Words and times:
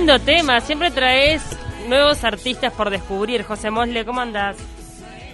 Lindo 0.00 0.18
tema, 0.18 0.62
siempre 0.62 0.90
traes 0.90 1.42
nuevos 1.86 2.24
artistas 2.24 2.72
por 2.72 2.88
descubrir. 2.88 3.44
José 3.44 3.70
Mosle, 3.70 4.06
¿cómo 4.06 4.22
andás? 4.22 4.56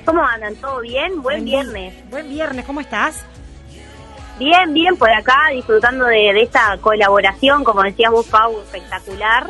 ¿Cómo 0.05 0.21
andan? 0.25 0.57
¿Todo 0.57 0.81
bien? 0.81 1.23
Buen 1.23 1.45
viernes. 1.45 1.95
Buen 2.11 2.29
viernes, 2.29 2.65
¿cómo 2.65 2.81
estás? 2.81 3.25
Bien, 4.41 4.75
bien, 4.75 4.97
por 4.97 5.09
acá 5.09 5.51
disfrutando 5.53 6.07
de, 6.07 6.33
de 6.33 6.43
esta 6.43 6.77
colaboración, 6.79 7.63
como 7.63 7.85
decías 7.85 8.11
vos, 8.11 8.27
Pau, 8.27 8.61
espectacular, 8.61 9.49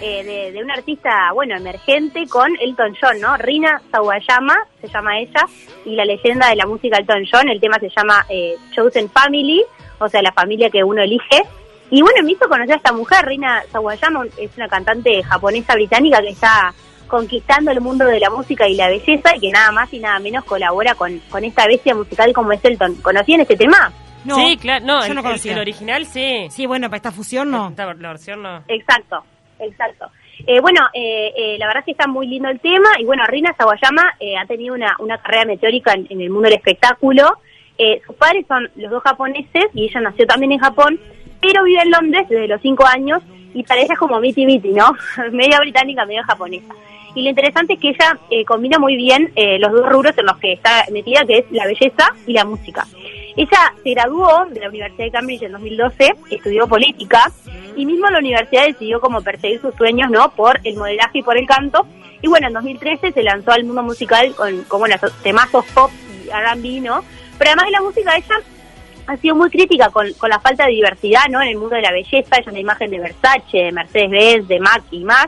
eh, 0.00 0.24
de, 0.24 0.50
de 0.50 0.64
una 0.64 0.74
artista, 0.74 1.30
bueno, 1.32 1.56
emergente 1.56 2.26
con 2.26 2.50
Elton 2.60 2.96
John, 3.00 3.20
¿no? 3.20 3.36
Rina 3.36 3.80
Sawayama, 3.92 4.56
se 4.80 4.88
llama 4.88 5.20
ella, 5.20 5.46
y 5.84 5.94
la 5.94 6.04
leyenda 6.04 6.48
de 6.48 6.56
la 6.56 6.66
música 6.66 6.98
Elton 6.98 7.24
John, 7.32 7.48
el 7.48 7.60
tema 7.60 7.78
se 7.78 7.88
llama 7.96 8.26
eh, 8.28 8.56
Chosen 8.74 9.08
Family, 9.10 9.62
o 10.00 10.08
sea, 10.08 10.22
la 10.22 10.32
familia 10.32 10.70
que 10.70 10.82
uno 10.82 11.02
elige. 11.02 11.44
Y 11.90 12.02
bueno, 12.02 12.22
me 12.24 12.32
hizo 12.32 12.48
conocer 12.48 12.74
a 12.74 12.76
esta 12.76 12.92
mujer, 12.92 13.24
Rina 13.26 13.62
Sawayama, 13.70 14.24
es 14.38 14.50
una 14.56 14.68
cantante 14.68 15.22
japonesa 15.22 15.74
británica 15.74 16.20
que 16.20 16.30
está 16.30 16.74
conquistando 17.06 17.70
el 17.70 17.80
mundo 17.80 18.04
de 18.04 18.18
la 18.18 18.30
música 18.30 18.66
y 18.68 18.74
la 18.74 18.88
belleza 18.88 19.36
y 19.36 19.40
que 19.40 19.50
nada 19.50 19.70
más 19.70 19.92
y 19.94 20.00
nada 20.00 20.18
menos 20.18 20.44
colabora 20.44 20.94
con, 20.96 21.18
con 21.30 21.44
esta 21.44 21.66
bestia 21.68 21.94
musical 21.94 22.32
como 22.32 22.50
es 22.52 22.64
Elton. 22.64 22.96
¿Conocían 22.96 23.40
este 23.42 23.56
tema? 23.56 23.92
No, 24.24 24.34
sí, 24.34 24.56
claro, 24.56 24.84
no, 24.84 25.00
yo 25.02 25.06
el, 25.06 25.14
no 25.14 25.22
conocía. 25.22 25.52
el 25.52 25.60
original 25.60 26.04
sí. 26.06 26.48
Sí, 26.50 26.66
bueno, 26.66 26.88
para 26.88 26.96
esta 26.96 27.12
fusión 27.12 27.50
no. 27.52 27.68
Esta- 27.68 27.94
la 27.94 28.08
versión 28.08 28.42
no. 28.42 28.64
Exacto, 28.66 29.22
exacto. 29.60 30.06
Eh, 30.48 30.60
bueno, 30.60 30.80
eh, 30.92 31.32
eh, 31.36 31.56
la 31.58 31.66
verdad 31.68 31.80
es 31.82 31.84
que 31.86 31.90
está 31.92 32.08
muy 32.08 32.26
lindo 32.26 32.48
el 32.48 32.58
tema 32.58 32.88
y 32.98 33.04
bueno, 33.04 33.22
Rina 33.28 33.54
Sawayama 33.56 34.14
eh, 34.18 34.36
ha 34.36 34.44
tenido 34.46 34.74
una, 34.74 34.96
una 34.98 35.16
carrera 35.18 35.44
meteórica 35.44 35.92
en, 35.92 36.08
en 36.10 36.20
el 36.20 36.30
mundo 36.30 36.48
del 36.48 36.58
espectáculo. 36.58 37.38
Eh, 37.78 38.00
sus 38.04 38.16
padres 38.16 38.44
son 38.48 38.68
los 38.74 38.90
dos 38.90 39.02
japoneses 39.04 39.66
y 39.74 39.84
ella 39.84 40.00
nació 40.00 40.26
también 40.26 40.50
en 40.52 40.58
Japón, 40.58 40.98
pero 41.40 41.64
vive 41.64 41.82
en 41.82 41.90
Londres 41.90 42.26
desde 42.28 42.48
los 42.48 42.60
cinco 42.60 42.86
años 42.86 43.22
y 43.54 43.62
para 43.62 43.80
ella 43.80 43.94
es 43.94 43.98
como 43.98 44.20
miti 44.20 44.44
miti, 44.44 44.68
¿no? 44.70 44.92
media 45.32 45.58
británica, 45.60 46.04
media 46.04 46.24
japonesa. 46.24 46.74
Y 47.14 47.22
lo 47.22 47.30
interesante 47.30 47.72
es 47.72 47.80
que 47.80 47.88
ella 47.88 48.18
eh, 48.30 48.44
combina 48.44 48.78
muy 48.78 48.94
bien 48.94 49.32
eh, 49.36 49.58
los 49.58 49.72
dos 49.72 49.88
rubros 49.88 50.16
en 50.18 50.26
los 50.26 50.36
que 50.36 50.52
está 50.52 50.84
metida, 50.92 51.24
que 51.24 51.38
es 51.38 51.44
la 51.50 51.64
belleza 51.64 52.14
y 52.26 52.34
la 52.34 52.44
música. 52.44 52.86
Ella 53.36 53.74
se 53.82 53.90
graduó 53.90 54.44
de 54.50 54.60
la 54.60 54.68
Universidad 54.68 55.06
de 55.06 55.10
Cambridge 55.10 55.42
en 55.42 55.52
2012, 55.52 56.14
estudió 56.30 56.68
política 56.68 57.32
y 57.74 57.86
mismo 57.86 58.08
la 58.08 58.18
universidad 58.18 58.66
decidió 58.66 59.00
como 59.00 59.22
perseguir 59.22 59.60
sus 59.62 59.74
sueños, 59.76 60.10
¿no? 60.10 60.30
Por 60.32 60.60
el 60.64 60.76
modelaje 60.76 61.18
y 61.18 61.22
por 61.22 61.38
el 61.38 61.46
canto. 61.46 61.86
Y 62.20 62.28
bueno, 62.28 62.48
en 62.48 62.52
2013 62.52 63.12
se 63.12 63.22
lanzó 63.22 63.52
al 63.52 63.64
mundo 63.64 63.82
musical 63.82 64.34
con, 64.34 64.64
con 64.64 64.80
bueno, 64.80 64.96
temazos 65.22 65.64
pop 65.74 65.90
y 66.24 66.28
R&B, 66.28 66.80
¿no? 66.82 67.02
Pero 67.38 67.50
además 67.50 67.66
de 67.66 67.72
la 67.72 67.80
música, 67.80 68.16
ella 68.16 68.36
ha 69.06 69.16
sido 69.18 69.34
muy 69.34 69.50
crítica 69.50 69.90
con, 69.90 70.12
con 70.14 70.30
la 70.30 70.40
falta 70.40 70.66
de 70.66 70.72
diversidad, 70.72 71.22
¿no? 71.30 71.40
En 71.42 71.48
el 71.48 71.56
mundo 71.56 71.76
de 71.76 71.82
la 71.82 71.92
belleza, 71.92 72.36
ella 72.36 72.40
es 72.40 72.46
una 72.46 72.58
imagen 72.60 72.90
de 72.90 72.98
Versace, 72.98 73.58
de 73.58 73.72
Mercedes-Benz, 73.72 74.48
de 74.48 74.60
MAC 74.60 74.82
y 74.90 75.04
más. 75.04 75.26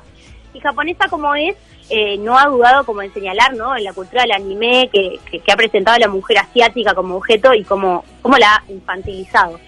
Y 0.55 0.61
japonesa 0.61 1.09
como 1.09 1.35
es, 1.35 1.55
eh, 1.91 2.19
no 2.19 2.39
ha 2.39 2.47
dudado 2.47 2.85
como 2.85 3.03
en 3.03 3.13
señalar, 3.15 3.55
¿no? 3.55 3.77
En 3.77 3.85
la 3.85 3.93
cultura 3.93 4.23
del 4.23 4.33
anime, 4.33 4.91
que, 4.93 5.19
que, 5.31 5.41
que 5.41 5.53
ha 5.53 5.57
presentado 5.57 5.97
a 5.97 6.01
la 6.01 6.09
mujer 6.09 6.39
asiática 6.39 6.95
como 6.95 7.17
objeto 7.17 7.55
y 7.55 7.65
como, 7.65 8.05
como 8.21 8.37
la 8.37 8.57
ha 8.57 8.63
infantilizado. 8.69 9.59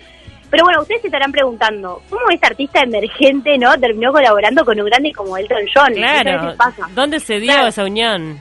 Pero 0.51 0.65
bueno, 0.65 0.83
ustedes 0.83 1.03
se 1.03 1.07
estarán 1.07 1.31
preguntando, 1.31 2.03
¿cómo 2.11 2.23
esta 2.31 2.49
artista 2.49 2.81
emergente, 2.81 3.57
¿no? 3.57 3.79
Terminó 3.79 4.11
colaborando 4.13 4.65
con 4.65 4.81
un 4.81 4.87
grande 4.87 5.13
como 5.13 5.37
Elton 5.37 5.63
John. 5.73 5.93
Claro. 5.95 6.55
pasa. 6.57 6.89
¿Dónde 6.93 7.21
se 7.21 7.39
dio 7.39 7.53
Claro. 7.53 7.69
esa 7.69 7.85
unión? 7.85 8.41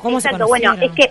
¿Cómo 0.00 0.20
se 0.20 0.30
bueno, 0.36 0.74
es 0.80 0.92
que 0.92 1.10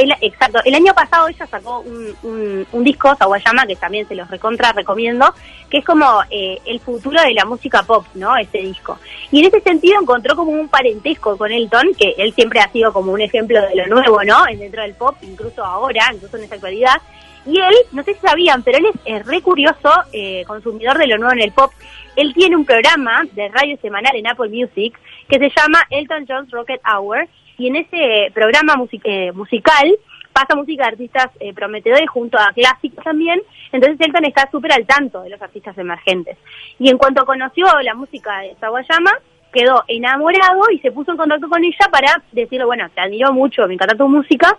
el, 0.00 0.12
exacto, 0.20 0.60
el 0.64 0.74
año 0.74 0.94
pasado 0.94 1.28
ella 1.28 1.46
sacó 1.46 1.80
un, 1.80 2.66
un, 2.72 2.84
disco, 2.84 3.14
Sawayama, 3.16 3.66
que 3.66 3.76
también 3.76 4.06
se 4.08 4.14
los 4.14 4.28
recontra 4.30 4.72
recomiendo, 4.72 5.34
que 5.68 5.78
es 5.78 5.84
como 5.84 6.06
eh, 6.30 6.58
el 6.66 6.80
futuro 6.80 7.20
de 7.20 7.34
la 7.34 7.44
música 7.44 7.82
pop, 7.82 8.04
¿no? 8.14 8.36
Este 8.36 8.58
disco. 8.58 8.98
Y 9.30 9.40
en 9.40 9.46
ese 9.46 9.60
sentido 9.60 10.00
encontró 10.00 10.36
como 10.36 10.52
un 10.52 10.68
parentesco 10.68 11.36
con 11.36 11.52
Elton, 11.52 11.94
que 11.98 12.14
él 12.18 12.32
siempre 12.34 12.60
ha 12.60 12.70
sido 12.70 12.92
como 12.92 13.12
un 13.12 13.20
ejemplo 13.20 13.60
de 13.60 13.74
lo 13.74 13.86
nuevo, 13.86 14.22
¿no? 14.24 14.46
En 14.48 14.58
Dentro 14.58 14.82
del 14.82 14.94
pop, 14.94 15.16
incluso 15.22 15.64
ahora, 15.64 16.10
incluso 16.12 16.36
en 16.36 16.44
esta 16.44 16.56
actualidad. 16.56 17.00
Y 17.46 17.58
él, 17.58 17.74
no 17.92 18.02
sé 18.02 18.14
si 18.14 18.20
sabían, 18.20 18.62
pero 18.62 18.78
él 18.78 18.86
es, 18.86 19.00
eh, 19.06 19.22
re 19.22 19.40
curioso, 19.40 19.90
eh, 20.12 20.44
consumidor 20.46 20.98
de 20.98 21.06
lo 21.06 21.18
nuevo 21.18 21.32
en 21.32 21.40
el 21.40 21.52
pop. 21.52 21.72
Él 22.16 22.34
tiene 22.34 22.56
un 22.56 22.64
programa 22.64 23.22
de 23.32 23.48
radio 23.48 23.78
semanal 23.80 24.14
en 24.14 24.26
Apple 24.26 24.50
Music 24.50 24.98
que 25.28 25.38
se 25.38 25.50
llama 25.56 25.82
Elton 25.90 26.26
John's 26.28 26.50
Rocket 26.50 26.80
Hour 26.86 27.26
y 27.60 27.66
en 27.68 27.76
ese 27.76 28.30
programa 28.32 28.76
music- 28.76 29.02
eh, 29.04 29.32
musical 29.32 29.92
pasa 30.32 30.56
música 30.56 30.84
de 30.84 30.88
artistas 30.90 31.26
eh, 31.40 31.52
prometedores 31.52 32.08
junto 32.08 32.38
a 32.38 32.52
clásicos 32.54 33.04
también, 33.04 33.42
entonces 33.72 34.00
Elton 34.00 34.24
está 34.24 34.48
súper 34.50 34.72
al 34.72 34.86
tanto 34.86 35.22
de 35.22 35.30
los 35.30 35.42
artistas 35.42 35.76
emergentes. 35.76 36.38
Y 36.78 36.88
en 36.88 36.96
cuanto 36.96 37.26
conoció 37.26 37.66
la 37.82 37.94
música 37.94 38.38
de 38.40 38.54
Sawayama, 38.60 39.12
quedó 39.52 39.82
enamorado 39.88 40.62
y 40.72 40.78
se 40.78 40.92
puso 40.92 41.10
en 41.10 41.16
contacto 41.18 41.48
con 41.48 41.62
ella 41.62 41.88
para 41.90 42.22
decirle, 42.32 42.64
bueno, 42.64 42.88
te 42.94 43.00
admiro 43.00 43.32
mucho, 43.32 43.66
me 43.66 43.74
encanta 43.74 43.96
tu 43.96 44.08
música. 44.08 44.56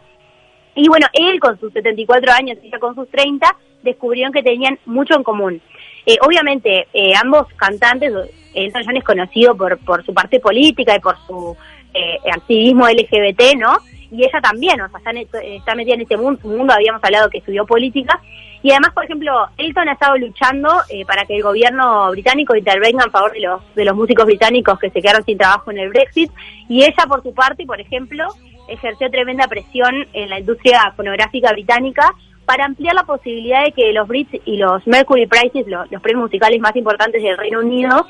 Y 0.76 0.88
bueno, 0.88 1.08
él 1.14 1.40
con 1.40 1.60
sus 1.60 1.74
74 1.74 2.32
años 2.34 2.58
y 2.62 2.68
ella 2.68 2.80
con 2.80 2.94
sus 2.94 3.10
30, 3.10 3.48
descubrieron 3.82 4.32
que 4.32 4.44
tenían 4.44 4.78
mucho 4.86 5.16
en 5.16 5.24
común. 5.24 5.62
Eh, 6.06 6.18
obviamente, 6.22 6.88
eh, 6.94 7.14
ambos 7.22 7.48
cantantes, 7.56 8.14
Elton 8.54 8.84
John 8.86 8.98
es 8.98 9.04
conocido 9.04 9.56
por, 9.56 9.78
por 9.80 10.06
su 10.06 10.14
parte 10.14 10.40
política 10.40 10.96
y 10.96 11.00
por 11.00 11.16
su 11.26 11.56
eh, 11.94 12.18
activismo 12.32 12.88
LGBT, 12.88 13.56
¿no? 13.58 13.78
Y 14.12 14.24
ella 14.26 14.42
también, 14.42 14.80
o 14.82 14.90
sea, 14.90 15.12
está, 15.14 15.40
está 15.42 15.74
metida 15.76 15.94
en 15.96 16.02
este 16.02 16.18
mundo, 16.18 16.74
habíamos 16.74 17.02
hablado 17.04 17.30
que 17.30 17.38
estudió 17.38 17.66
política. 17.66 18.20
Y 18.64 18.72
además, 18.72 18.92
por 18.94 19.06
ejemplo, 19.06 19.48
Elton 19.58 19.90
ha 19.90 19.94
estado 19.94 20.18
luchando 20.18 20.70
eh, 20.90 21.04
para 21.06 21.26
que 21.26 21.36
el 21.38 21.42
gobierno 21.44 22.12
británico 22.12 22.56
intervenga 22.56 23.06
en 23.06 23.12
favor 23.12 23.32
de 23.32 23.40
los, 23.40 23.62
de 23.74 23.86
los 23.86 23.96
músicos 23.96 24.26
británicos 24.26 24.78
que 24.80 24.90
se 24.92 25.02
quedaron 25.02 25.24
sin 25.24 25.38
trabajo 25.38 25.72
en 25.72 25.80
el 25.80 25.90
Brexit. 25.90 26.30
Y 26.70 26.84
ella, 26.84 27.06
por 27.08 27.24
su 27.24 27.34
parte, 27.34 27.66
por 27.66 27.80
ejemplo, 27.82 28.28
ejerció 28.68 29.10
tremenda 29.10 29.48
presión 29.48 30.06
en 30.14 30.30
la 30.30 30.40
industria 30.40 30.94
fonográfica 30.96 31.52
británica 31.54 32.14
para 32.46 32.66
ampliar 32.66 32.94
la 32.94 33.04
posibilidad 33.04 33.64
de 33.64 33.72
que 33.72 33.94
los 33.94 34.08
Brits 34.08 34.42
y 34.46 34.58
los 34.58 34.86
Mercury 34.86 35.26
Prizes, 35.26 35.66
lo- 35.68 35.86
los 35.90 36.02
premios 36.02 36.24
musicales 36.26 36.60
más 36.60 36.76
importantes 36.76 37.24
del 37.24 37.38
Reino 37.38 37.60
Unido, 37.62 38.06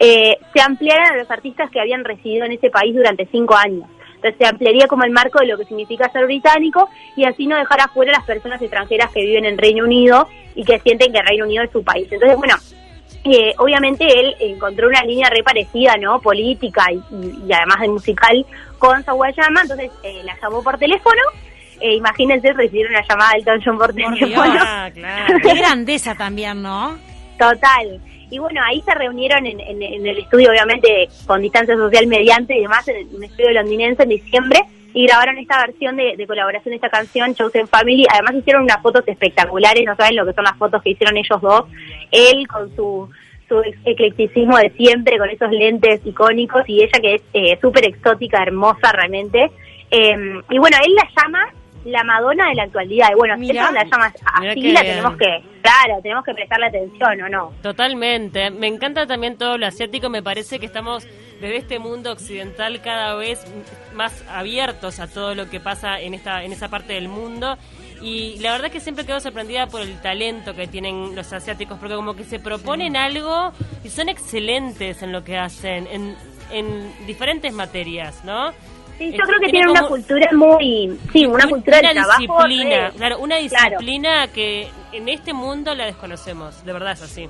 eh, 0.00 0.36
se 0.52 0.60
ampliaran 0.60 1.12
a 1.12 1.16
los 1.18 1.30
artistas 1.30 1.70
que 1.70 1.78
habían 1.80 2.04
residido 2.04 2.44
en 2.46 2.52
ese 2.52 2.70
país 2.70 2.94
durante 2.96 3.26
cinco 3.26 3.54
años. 3.54 3.84
Entonces 4.16 4.36
se 4.38 4.46
ampliaría 4.46 4.86
como 4.86 5.04
el 5.04 5.10
marco 5.12 5.38
de 5.40 5.46
lo 5.46 5.56
que 5.56 5.64
significa 5.66 6.10
ser 6.10 6.24
británico 6.26 6.88
y 7.16 7.24
así 7.24 7.46
no 7.46 7.56
dejar 7.56 7.80
afuera 7.80 8.12
a 8.12 8.16
las 8.18 8.26
personas 8.26 8.60
extranjeras 8.60 9.10
que 9.12 9.20
viven 9.22 9.44
en 9.44 9.56
Reino 9.56 9.84
Unido 9.84 10.26
y 10.54 10.64
que 10.64 10.78
sienten 10.80 11.12
que 11.12 11.22
Reino 11.22 11.44
Unido 11.44 11.62
es 11.64 11.70
su 11.70 11.82
país. 11.84 12.06
Entonces, 12.10 12.36
bueno, 12.36 12.54
eh, 13.24 13.54
obviamente 13.58 14.04
él 14.18 14.34
encontró 14.40 14.88
una 14.88 15.02
línea 15.04 15.28
re 15.30 15.42
parecida, 15.42 15.96
¿no? 15.98 16.20
Política 16.20 16.86
y, 16.92 16.96
y- 17.14 17.44
y 17.48 17.52
además 17.52 17.80
de 17.80 17.88
musical 17.88 18.46
con 18.78 19.02
Sawayama, 19.04 19.62
entonces 19.62 19.90
eh, 20.02 20.22
la 20.24 20.34
llamó 20.40 20.62
por 20.62 20.78
teléfono. 20.78 21.20
Eh, 21.80 21.94
imagínense 21.94 22.52
recibir 22.52 22.88
una 22.88 23.02
llamada 23.06 23.30
de 23.32 23.38
Elton 23.38 23.60
John 23.64 23.78
por 23.78 23.86
Por 23.94 23.94
teléfono. 24.14 24.52
Dios. 24.52 24.64
Ah, 24.66 24.90
claro. 24.92 25.34
Qué 25.42 25.54
grandeza 25.54 26.14
también, 26.14 26.60
¿no? 26.62 26.98
Total. 27.38 28.00
Y 28.30 28.38
bueno, 28.38 28.60
ahí 28.64 28.80
se 28.82 28.94
reunieron 28.94 29.44
en, 29.46 29.58
en- 29.60 29.82
en 29.82 30.06
el 30.06 30.18
estudio, 30.18 30.50
obviamente, 30.50 31.08
con 31.26 31.42
distancia 31.42 31.74
social 31.76 32.06
mediante 32.06 32.56
y 32.56 32.62
demás, 32.62 32.86
en 32.88 33.14
un 33.14 33.24
estudio 33.24 33.50
londinense 33.52 34.04
en 34.04 34.08
diciembre, 34.10 34.60
y 34.92 35.06
grabaron 35.06 35.38
esta 35.38 35.64
versión 35.66 35.96
de, 35.96 36.16
de 36.16 36.26
colaboración 36.26 36.70
de 36.70 36.76
esta 36.76 36.88
canción, 36.90 37.34
Chosen 37.34 37.68
Family. 37.68 38.06
Además 38.12 38.34
hicieron 38.34 38.64
unas 38.64 38.82
fotos 38.82 39.02
espectaculares, 39.06 39.84
no 39.84 39.94
saben 39.96 40.16
lo 40.16 40.26
que 40.26 40.32
son 40.32 40.44
las 40.44 40.56
fotos 40.56 40.82
que 40.82 40.90
hicieron 40.90 41.16
ellos 41.16 41.40
dos. 41.40 41.64
Él 42.10 42.48
con 42.48 42.74
su, 42.74 43.08
su 43.48 43.62
eclecticismo 43.84 44.56
de 44.58 44.70
siempre, 44.70 45.16
con 45.18 45.28
esos 45.30 45.50
lentes 45.50 46.00
icónicos, 46.04 46.68
y 46.68 46.82
ella 46.82 46.98
que 47.00 47.14
es 47.14 47.22
eh, 47.34 47.58
súper 47.60 47.86
exótica, 47.86 48.42
hermosa 48.42 48.90
realmente. 48.92 49.50
Eh, 49.92 50.16
y 50.50 50.58
bueno, 50.58 50.76
él 50.84 50.92
la 50.94 51.08
llama 51.22 51.52
la 51.84 52.04
Madonna 52.04 52.48
de 52.48 52.54
la 52.54 52.62
actualidad. 52.64 53.08
Y 53.12 53.14
bueno, 53.14 53.36
Mirá. 53.36 53.62
ella 53.62 53.72
la 53.72 53.84
llama 53.84 54.12
Mirá 54.40 54.52
así, 54.52 54.72
la 54.72 54.80
tenemos 54.82 55.16
que, 55.16 55.44
claro, 55.62 56.02
tenemos 56.02 56.24
que 56.24 56.34
prestarle 56.34 56.66
atención, 56.66 57.22
¿o 57.22 57.28
no? 57.28 57.52
Totalmente. 57.62 58.50
Me 58.50 58.66
encanta 58.66 59.06
también 59.06 59.36
todo 59.36 59.58
lo 59.58 59.66
asiático. 59.66 60.08
Me 60.10 60.22
parece 60.22 60.58
que 60.58 60.66
estamos 60.66 61.06
desde 61.40 61.56
este 61.56 61.78
mundo 61.78 62.12
occidental 62.12 62.80
cada 62.82 63.14
vez 63.14 63.44
más 63.94 64.24
abiertos 64.28 65.00
a 65.00 65.08
todo 65.08 65.34
lo 65.34 65.48
que 65.48 65.58
pasa 65.58 66.00
en 66.00 66.12
esta 66.14 66.44
en 66.44 66.52
esa 66.52 66.68
parte 66.68 66.92
del 66.92 67.08
mundo. 67.08 67.56
Y 68.02 68.38
la 68.40 68.52
verdad 68.52 68.70
que 68.70 68.80
siempre 68.80 69.04
quedo 69.04 69.20
sorprendida 69.20 69.66
por 69.66 69.82
el 69.82 70.00
talento 70.00 70.54
que 70.54 70.66
tienen 70.66 71.14
los 71.14 71.32
asiáticos, 71.34 71.78
porque 71.78 71.94
como 71.94 72.14
que 72.14 72.24
se 72.24 72.38
proponen 72.40 72.96
algo 72.96 73.52
y 73.84 73.90
son 73.90 74.08
excelentes 74.08 75.02
en 75.02 75.12
lo 75.12 75.22
que 75.22 75.36
hacen, 75.36 75.86
en, 75.86 76.16
en 76.50 77.06
diferentes 77.06 77.52
materias, 77.52 78.24
¿no? 78.24 78.52
Sí, 79.00 79.12
yo 79.12 79.24
creo 79.24 79.40
que 79.40 79.46
tiene 79.48 79.50
tienen 79.66 79.70
una 79.70 79.88
cultura 79.88 80.28
muy, 80.32 80.98
sí, 81.10 81.24
una 81.24 81.48
cultura 81.48 81.78
una 81.78 81.88
del 81.88 81.96
trabajo. 81.96 82.20
disciplina, 82.20 82.92
claro, 82.96 83.18
una 83.20 83.36
Claro. 83.38 83.64
disciplina 83.70 84.28
que 84.28 84.68
en 84.92 85.08
este 85.08 85.32
mundo 85.32 85.74
la 85.74 85.86
desconocemos, 85.86 86.62
de 86.66 86.72
verdad 86.74 86.92
es 86.92 87.02
así. 87.02 87.26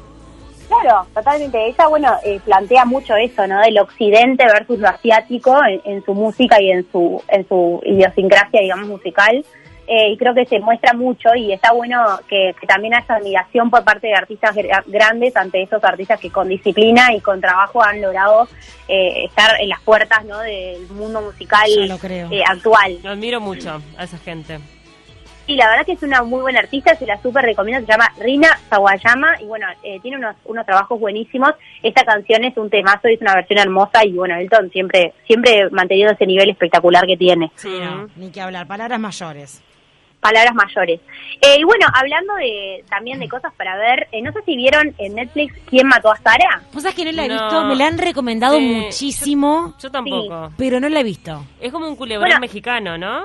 Claro, 0.66 1.06
totalmente. 1.14 1.64
Ella, 1.68 1.86
bueno, 1.88 2.12
eh, 2.24 2.40
plantea 2.44 2.84
mucho 2.84 3.14
eso, 3.14 3.46
¿no? 3.46 3.60
Del 3.60 3.78
occidente 3.78 4.44
versus 4.46 4.80
lo 4.80 4.88
asiático 4.88 5.56
en, 5.64 5.80
en 5.84 6.04
su 6.04 6.12
música 6.14 6.60
y 6.60 6.70
en 6.72 6.86
su, 6.90 7.22
en 7.28 7.46
su 7.48 7.80
idiosincrasia, 7.84 8.60
digamos, 8.60 8.88
musical. 8.88 9.44
Eh, 9.92 10.10
y 10.12 10.16
creo 10.16 10.32
que 10.34 10.46
se 10.46 10.60
muestra 10.60 10.92
mucho 10.92 11.34
y 11.34 11.52
está 11.52 11.72
bueno 11.72 12.04
que, 12.28 12.54
que 12.60 12.66
también 12.68 12.94
haya 12.94 13.12
admiración 13.16 13.70
por 13.70 13.82
parte 13.82 14.06
de 14.06 14.14
artistas 14.14 14.54
gra- 14.54 14.84
grandes 14.86 15.34
ante 15.36 15.60
esos 15.62 15.82
artistas 15.82 16.20
que 16.20 16.30
con 16.30 16.48
disciplina 16.48 17.12
y 17.12 17.20
con 17.20 17.40
trabajo 17.40 17.82
han 17.82 18.00
logrado 18.00 18.46
eh, 18.86 19.24
estar 19.24 19.60
en 19.60 19.68
las 19.68 19.80
puertas, 19.80 20.24
¿no? 20.26 20.38
Del 20.38 20.86
mundo 20.90 21.20
musical 21.22 21.66
Ya 21.68 21.86
lo 21.86 21.98
creo. 21.98 22.28
eh, 22.30 22.40
actual. 22.46 22.98
Lo 23.02 23.10
admiro 23.10 23.40
mucho 23.40 23.82
a 23.98 24.04
esa 24.04 24.16
gente. 24.18 24.60
Sí, 25.46 25.56
la 25.56 25.68
verdad 25.68 25.84
que 25.84 25.92
es 25.94 26.02
una 26.04 26.22
muy 26.22 26.40
buena 26.42 26.60
artista, 26.60 26.94
se 26.94 27.04
la 27.06 27.20
súper 27.20 27.44
recomiendo, 27.44 27.84
se 27.84 27.90
llama 27.90 28.12
Rina 28.20 28.60
Sawayama 28.68 29.40
y 29.42 29.46
bueno, 29.46 29.66
eh, 29.82 29.98
tiene 30.00 30.18
unos, 30.18 30.36
unos 30.44 30.64
trabajos 30.64 31.00
buenísimos. 31.00 31.50
Esta 31.82 32.04
canción 32.04 32.44
es 32.44 32.56
un 32.56 32.70
temazo, 32.70 33.08
es 33.08 33.20
una 33.20 33.34
versión 33.34 33.58
hermosa 33.58 34.04
y 34.04 34.12
bueno, 34.12 34.36
Elton 34.36 34.70
siempre 34.70 35.14
siempre 35.26 35.68
manteniendo 35.70 36.12
ese 36.14 36.26
nivel 36.26 36.48
espectacular 36.50 37.04
que 37.06 37.16
tiene. 37.16 37.50
Sí, 37.56 37.76
no, 37.82 38.06
ni 38.14 38.30
que 38.30 38.40
hablar. 38.40 38.68
Palabras 38.68 39.00
mayores. 39.00 39.60
Palabras 40.20 40.54
mayores. 40.54 41.00
Eh, 41.40 41.56
y 41.58 41.64
bueno, 41.64 41.86
hablando 41.94 42.34
de 42.34 42.84
también 42.90 43.18
de 43.20 43.28
cosas 43.28 43.52
para 43.56 43.76
ver, 43.78 44.06
eh, 44.12 44.20
no 44.20 44.32
sé 44.32 44.40
si 44.44 44.54
vieron 44.54 44.94
en 44.98 45.14
Netflix 45.14 45.54
¿Quién 45.66 45.86
mató 45.86 46.10
a 46.12 46.16
Sara? 46.18 46.62
¿Vos 46.74 46.82
sabés 46.82 46.94
que 46.94 47.06
no 47.06 47.12
la 47.12 47.24
he 47.24 47.28
No. 47.28 47.34
visto? 47.34 47.64
Me 47.64 47.74
la 47.76 47.86
han 47.86 47.96
recomendado 47.98 48.58
Sí, 48.58 48.64
muchísimo, 48.66 49.74
Yo 49.80 49.90
tampoco. 49.90 50.52
pero 50.58 50.78
no 50.78 50.88
la 50.90 51.00
he 51.00 51.04
visto. 51.04 51.42
Es 51.60 51.72
como 51.72 51.88
un 51.88 51.96
culebrón 51.96 52.28
Bueno. 52.28 52.40
mexicano, 52.40 52.98
¿no? 52.98 53.24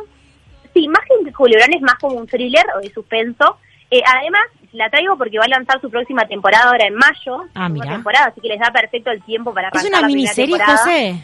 Sí, 0.74 0.88
más 0.88 1.02
que 1.06 1.16
un 1.26 1.32
culebrón 1.34 1.74
es 1.74 1.82
más 1.82 1.96
como 1.96 2.16
un 2.16 2.28
thriller 2.28 2.66
o 2.78 2.80
de 2.80 2.90
suspenso. 2.94 3.58
Eh, 3.92 4.02
además, 4.06 4.44
la 4.72 4.90
traigo 4.90 5.18
porque 5.18 5.38
va 5.38 5.46
a 5.46 5.50
lanzar 5.50 5.80
su 5.82 5.90
próxima 5.90 6.26
temporada 6.28 6.70
ahora 6.70 6.88
en 6.88 6.96
mayo. 6.96 7.44
Ah, 7.56 7.68
mira. 7.68 7.92
temporada, 7.92 8.28
así 8.28 8.40
que 8.42 8.48
les 8.50 8.60
da 8.60 8.72
perfecto 8.72 9.12
el 9.12 9.22
tiempo 9.24 9.54
para 9.54 9.68
¿Es 9.70 9.84
una 9.84 10.00
la 10.02 10.08
miniserie. 10.08 10.58
José? 10.66 11.16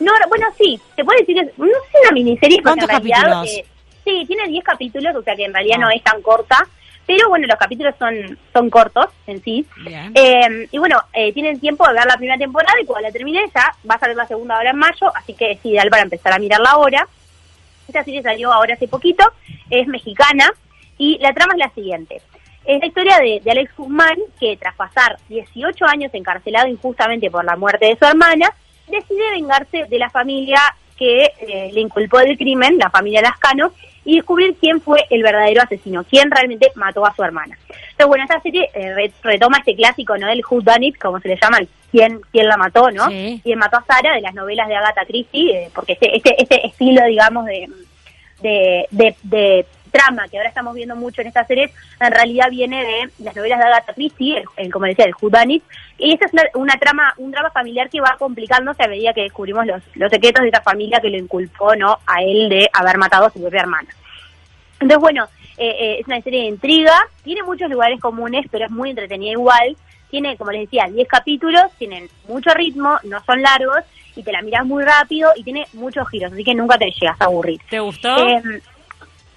No, 0.00 0.12
bueno, 0.28 0.46
sí, 0.58 0.80
te 0.96 1.04
puedo 1.04 1.18
decir 1.20 1.36
no 1.36 1.66
es 1.66 1.72
una 2.02 2.12
miniserie 2.12 2.56
porque 2.62 2.80
¿Cuántos 2.80 2.90
en 2.90 2.96
realidad, 3.04 3.22
capítulos? 3.42 3.48
eh, 3.50 3.64
sí, 4.04 4.24
tiene 4.26 4.48
10 4.48 4.64
capítulos, 4.64 5.14
o 5.16 5.22
sea 5.22 5.36
que 5.36 5.44
en 5.44 5.52
realidad 5.54 5.78
Ah. 5.80 5.82
no 5.82 5.90
es 5.90 6.02
tan 6.02 6.20
corta, 6.22 6.66
pero 7.06 7.28
bueno, 7.28 7.46
los 7.46 7.56
capítulos 7.58 7.94
son 7.98 8.38
son 8.52 8.70
cortos 8.70 9.06
en 9.26 9.42
sí. 9.42 9.66
Eh, 10.14 10.68
y 10.70 10.78
bueno, 10.78 11.02
eh, 11.12 11.32
tienen 11.32 11.58
tiempo 11.60 11.86
de 11.86 11.94
ver 11.94 12.06
la 12.06 12.16
primera 12.16 12.38
temporada 12.38 12.80
y 12.80 12.86
cuando 12.86 13.08
la 13.08 13.12
termine 13.12 13.44
ya 13.54 13.74
va 13.90 13.96
a 13.96 13.98
salir 13.98 14.16
la 14.16 14.26
segunda 14.26 14.56
ahora 14.56 14.70
en 14.70 14.76
mayo, 14.78 15.10
así 15.16 15.34
que 15.34 15.52
es 15.52 15.64
ideal 15.66 15.90
para 15.90 16.02
empezar 16.02 16.32
a 16.32 16.38
mirarla 16.38 16.70
ahora. 16.70 17.06
Esta 17.88 18.04
serie 18.04 18.22
salió 18.22 18.52
ahora 18.52 18.74
hace 18.74 18.86
poquito, 18.88 19.24
es 19.68 19.86
mexicana 19.88 20.50
y 20.98 21.18
la 21.18 21.32
trama 21.34 21.54
es 21.54 21.58
la 21.58 21.70
siguiente. 21.70 22.22
Es 22.64 22.78
la 22.78 22.86
historia 22.86 23.18
de, 23.18 23.40
de 23.42 23.50
Alex 23.50 23.74
Guzmán, 23.76 24.16
que 24.38 24.56
tras 24.56 24.76
pasar 24.76 25.18
18 25.28 25.84
años 25.86 26.14
encarcelado 26.14 26.68
injustamente 26.68 27.28
por 27.28 27.44
la 27.44 27.56
muerte 27.56 27.86
de 27.86 27.96
su 27.96 28.04
hermana, 28.04 28.52
decide 28.86 29.30
vengarse 29.32 29.84
de 29.86 29.98
la 29.98 30.08
familia 30.10 30.60
que 31.02 31.32
eh, 31.40 31.70
le 31.72 31.80
inculpó 31.80 32.18
del 32.18 32.36
crimen, 32.38 32.78
la 32.78 32.90
familia 32.90 33.22
Lascano, 33.22 33.72
y 34.04 34.16
descubrir 34.16 34.56
quién 34.60 34.80
fue 34.80 35.04
el 35.10 35.22
verdadero 35.22 35.62
asesino, 35.62 36.04
quién 36.08 36.30
realmente 36.30 36.70
mató 36.74 37.04
a 37.06 37.14
su 37.14 37.22
hermana. 37.22 37.56
Entonces, 37.68 38.06
bueno, 38.06 38.24
esta 38.24 38.40
serie 38.40 38.68
eh, 38.74 38.94
re- 38.94 39.12
retoma 39.22 39.58
este 39.58 39.74
clásico, 39.76 40.16
¿no? 40.16 40.26
Del 40.26 40.42
Who 40.48 40.60
Done 40.62 40.86
It, 40.86 40.98
como 40.98 41.20
se 41.20 41.28
le 41.28 41.38
llama, 41.40 41.58
el 41.58 41.68
quién, 41.90 42.20
quién 42.32 42.46
la 42.48 42.56
mató, 42.56 42.90
¿no? 42.90 43.08
Sí. 43.08 43.40
Quién 43.44 43.58
mató 43.58 43.76
a 43.78 43.84
Sara, 43.84 44.14
de 44.14 44.20
las 44.20 44.34
novelas 44.34 44.66
de 44.68 44.76
Agatha 44.76 45.04
Christie, 45.06 45.56
eh, 45.56 45.70
porque 45.74 45.92
este, 45.92 46.16
este, 46.16 46.40
este 46.42 46.66
estilo, 46.66 47.04
digamos, 47.04 47.44
de, 47.46 47.68
de, 48.40 48.86
de, 48.90 49.14
de 49.22 49.66
trama 49.92 50.26
que 50.28 50.38
ahora 50.38 50.48
estamos 50.48 50.74
viendo 50.74 50.96
mucho 50.96 51.20
en 51.20 51.28
estas 51.28 51.46
series, 51.46 51.70
en 52.00 52.10
realidad 52.10 52.48
viene 52.50 52.82
de 52.82 53.24
las 53.24 53.36
novelas 53.36 53.58
de 53.60 53.64
Agatha 53.66 53.92
Christie, 53.94 54.38
el, 54.38 54.44
el- 54.56 54.72
como 54.72 54.86
decía, 54.86 55.04
el 55.04 55.14
Whodunit, 55.20 55.62
y 55.98 56.14
esa 56.14 56.24
es 56.24 56.32
una, 56.32 56.42
una 56.54 56.74
trama, 56.78 57.14
un 57.18 57.30
drama 57.30 57.50
familiar 57.50 57.88
que 57.90 58.00
va 58.00 58.16
complicándose 58.18 58.82
a 58.82 58.88
medida 58.88 59.12
que 59.12 59.22
descubrimos 59.22 59.64
los, 59.66 59.82
los 59.94 60.10
secretos 60.10 60.42
de 60.42 60.48
esta 60.48 60.62
familia 60.62 60.98
que 61.00 61.10
lo 61.10 61.18
inculpó 61.18 61.76
no 61.76 61.98
a 62.06 62.22
él 62.22 62.48
de 62.48 62.68
haber 62.72 62.98
matado 62.98 63.26
a 63.26 63.30
su 63.30 63.40
propia 63.40 63.60
hermana. 63.60 63.88
Entonces, 64.80 64.98
bueno, 64.98 65.28
eh, 65.58 65.68
eh, 65.78 65.96
es 66.00 66.06
una 66.08 66.20
serie 66.22 66.40
de 66.40 66.46
intriga, 66.48 66.94
tiene 67.22 67.42
muchos 67.44 67.70
lugares 67.70 68.00
comunes, 68.00 68.46
pero 68.50 68.64
es 68.64 68.70
muy 68.70 68.90
entretenida 68.90 69.30
igual. 69.30 69.76
Tiene, 70.10 70.36
como 70.36 70.50
les 70.50 70.62
decía, 70.62 70.86
10 70.90 71.06
capítulos, 71.08 71.62
tienen 71.78 72.08
mucho 72.28 72.50
ritmo, 72.52 72.98
no 73.04 73.22
son 73.24 73.40
largos, 73.42 73.78
y 74.14 74.22
te 74.22 74.32
la 74.32 74.42
miras 74.42 74.66
muy 74.66 74.84
rápido 74.84 75.30
y 75.36 75.42
tiene 75.42 75.66
muchos 75.72 76.06
giros, 76.10 76.32
así 76.32 76.44
que 76.44 76.54
nunca 76.54 76.76
te 76.76 76.90
llegas 76.90 77.18
a 77.20 77.24
aburrir. 77.26 77.60
¿Te 77.70 77.80
gustó? 77.80 78.14
Eh, 78.28 78.42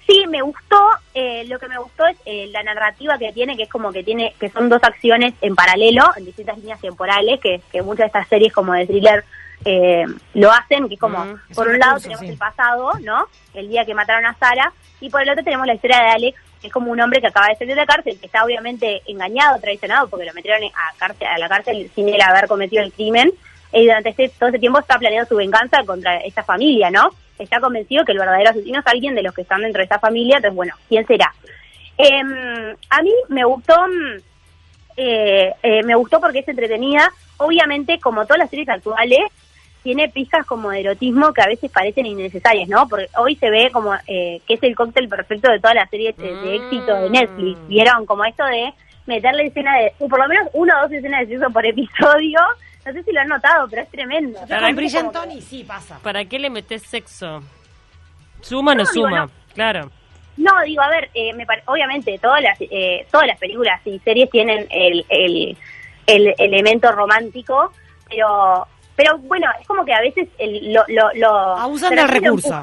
sí, 0.06 0.24
me 0.28 0.42
gustó. 0.42 0.90
eh, 1.14 1.44
lo 1.48 1.58
que 1.58 1.68
me 1.68 1.78
gustó 1.78 2.06
es 2.06 2.16
eh, 2.24 2.48
la 2.52 2.62
narrativa 2.62 3.18
que 3.18 3.32
tiene, 3.32 3.56
que 3.56 3.64
es 3.64 3.68
como 3.68 3.92
que 3.92 4.02
tiene, 4.02 4.34
que 4.38 4.50
son 4.50 4.68
dos 4.68 4.82
acciones 4.82 5.34
en 5.40 5.54
paralelo, 5.54 6.04
en 6.16 6.24
distintas 6.24 6.58
líneas 6.58 6.80
temporales, 6.80 7.40
que, 7.40 7.60
que 7.72 7.82
muchas 7.82 8.04
de 8.04 8.06
estas 8.06 8.28
series 8.28 8.52
como 8.52 8.72
de 8.72 8.86
thriller 8.86 9.24
eh, 9.64 10.04
lo 10.34 10.52
hacen, 10.52 10.88
que 10.88 10.94
es 10.94 11.00
como, 11.00 11.24
Mm, 11.24 11.40
es 11.50 11.56
por 11.56 11.68
un 11.68 11.78
lado 11.78 11.98
tenemos 11.98 12.20
sí. 12.20 12.28
el 12.28 12.36
pasado, 12.36 12.92
¿no? 13.02 13.26
El 13.54 13.68
día 13.68 13.84
que 13.84 13.94
mataron 13.94 14.26
a 14.26 14.34
Sara, 14.34 14.72
y 15.00 15.10
por 15.10 15.22
el 15.22 15.30
otro 15.30 15.42
tenemos 15.42 15.66
la 15.66 15.74
historia 15.74 15.98
de 15.98 16.10
Alex, 16.10 16.40
que 16.60 16.66
es 16.68 16.72
como 16.72 16.90
un 16.90 17.00
hombre 17.00 17.20
que 17.20 17.26
acaba 17.26 17.48
de 17.48 17.56
salir 17.56 17.74
de 17.74 17.80
la 17.80 17.86
cárcel, 17.86 18.18
que 18.18 18.26
está 18.26 18.44
obviamente 18.44 19.02
engañado, 19.06 19.58
traicionado, 19.60 20.08
porque 20.08 20.26
lo 20.26 20.34
metieron 20.34 20.62
a, 20.64 20.96
cárcel, 20.98 21.26
a 21.26 21.38
la 21.38 21.48
cárcel 21.48 21.90
sin 21.94 22.08
él 22.08 22.20
haber 22.20 22.46
cometido 22.46 22.82
el 22.82 22.92
crimen, 22.92 23.32
y 23.72 23.84
durante 23.84 24.10
este, 24.10 24.28
todo 24.38 24.50
ese 24.50 24.58
tiempo 24.58 24.78
está 24.78 24.98
planeando 24.98 25.28
su 25.28 25.36
venganza 25.36 25.84
contra 25.84 26.18
esta 26.18 26.42
familia, 26.44 26.90
¿no? 26.90 27.10
Está 27.38 27.60
convencido 27.60 28.04
que 28.04 28.12
el 28.12 28.18
verdadero 28.18 28.50
asesino 28.50 28.80
es 28.80 28.86
alguien 28.86 29.14
de 29.14 29.22
los 29.22 29.34
que 29.34 29.42
están 29.42 29.62
dentro 29.62 29.80
de 29.80 29.84
esta 29.84 29.98
familia, 29.98 30.36
entonces 30.36 30.56
bueno, 30.56 30.74
¿quién 30.88 31.06
será? 31.06 31.32
Em, 31.98 32.76
a 32.90 33.02
mí 33.02 33.12
me 33.28 33.44
gustó, 33.44 33.74
mm, 33.86 34.20
eh, 34.96 35.52
eh, 35.62 35.82
me 35.82 35.94
gustó 35.94 36.20
porque 36.20 36.40
es 36.40 36.48
entretenida, 36.48 37.10
obviamente 37.38 37.98
como 38.00 38.24
todas 38.24 38.38
las 38.38 38.50
series 38.50 38.68
actuales, 38.68 39.20
tiene 39.82 40.08
pizcas 40.08 40.44
como 40.46 40.70
de 40.70 40.80
erotismo 40.80 41.32
que 41.32 41.42
a 41.42 41.46
veces 41.46 41.70
parecen 41.70 42.06
innecesarias, 42.06 42.68
¿no? 42.68 42.88
Porque 42.88 43.08
hoy 43.18 43.36
se 43.36 43.50
ve 43.50 43.70
como 43.72 43.94
eh, 44.08 44.40
que 44.46 44.54
es 44.54 44.62
el 44.64 44.74
cóctel 44.74 45.08
perfecto 45.08 45.48
de 45.48 45.60
todas 45.60 45.76
las 45.76 45.88
series 45.88 46.16
de, 46.16 46.34
de 46.34 46.56
éxito 46.56 46.92
de 47.02 47.10
Netflix. 47.10 47.56
Mm. 47.60 47.68
¿Vieron? 47.68 48.06
Como 48.06 48.24
esto 48.24 48.44
de 48.44 48.74
meterle 49.06 49.46
escena 49.46 49.76
de, 49.76 49.92
o 50.00 50.08
por 50.08 50.18
lo 50.18 50.28
menos 50.28 50.48
una 50.54 50.78
o 50.78 50.82
dos 50.82 50.92
escenas 50.92 51.20
de 51.20 51.36
sexo 51.36 51.50
por 51.52 51.64
episodio. 51.64 52.40
No 52.86 52.92
sé 52.92 53.02
si 53.02 53.12
lo 53.12 53.20
han 53.20 53.28
notado, 53.28 53.66
pero 53.68 53.82
es 53.82 53.90
tremendo. 53.90 54.38
Yo 54.40 54.46
Para 54.46 54.72
con 54.72 55.42
sí, 55.42 55.64
pasa. 55.64 55.98
¿Para 56.02 56.24
qué 56.24 56.38
le 56.38 56.50
metes 56.50 56.82
sexo? 56.82 57.42
¿Suma 58.40 58.72
o 58.72 58.74
no, 58.76 58.84
No, 58.84 58.90
digo, 58.92 59.06
suma? 59.08 59.20
no. 59.26 59.30
Claro. 59.54 59.90
No, 60.36 60.52
digo, 60.64 60.82
a 60.82 60.88
ver, 60.90 61.10
eh, 61.14 61.32
me 61.32 61.46
pare- 61.46 61.62
obviamente 61.66 62.16
todas 62.18 62.42
las 62.42 62.56
eh, 62.60 63.06
todas 63.10 63.26
las 63.26 63.38
películas 63.38 63.80
y 63.86 63.98
series 64.00 64.30
tienen 64.30 64.66
el, 64.70 65.04
el, 65.08 65.56
el 66.06 66.34
elemento 66.38 66.92
romántico, 66.92 67.72
pero 68.08 68.66
pero 68.94 69.18
bueno, 69.18 69.48
es 69.60 69.66
como 69.66 69.84
que 69.84 69.92
a 69.92 70.00
veces 70.00 70.28
el, 70.38 70.72
lo, 70.72 70.84
lo, 70.88 71.10
lo 71.14 71.28
Abusan 71.58 71.94
del 71.94 72.08
recurso. 72.08 72.62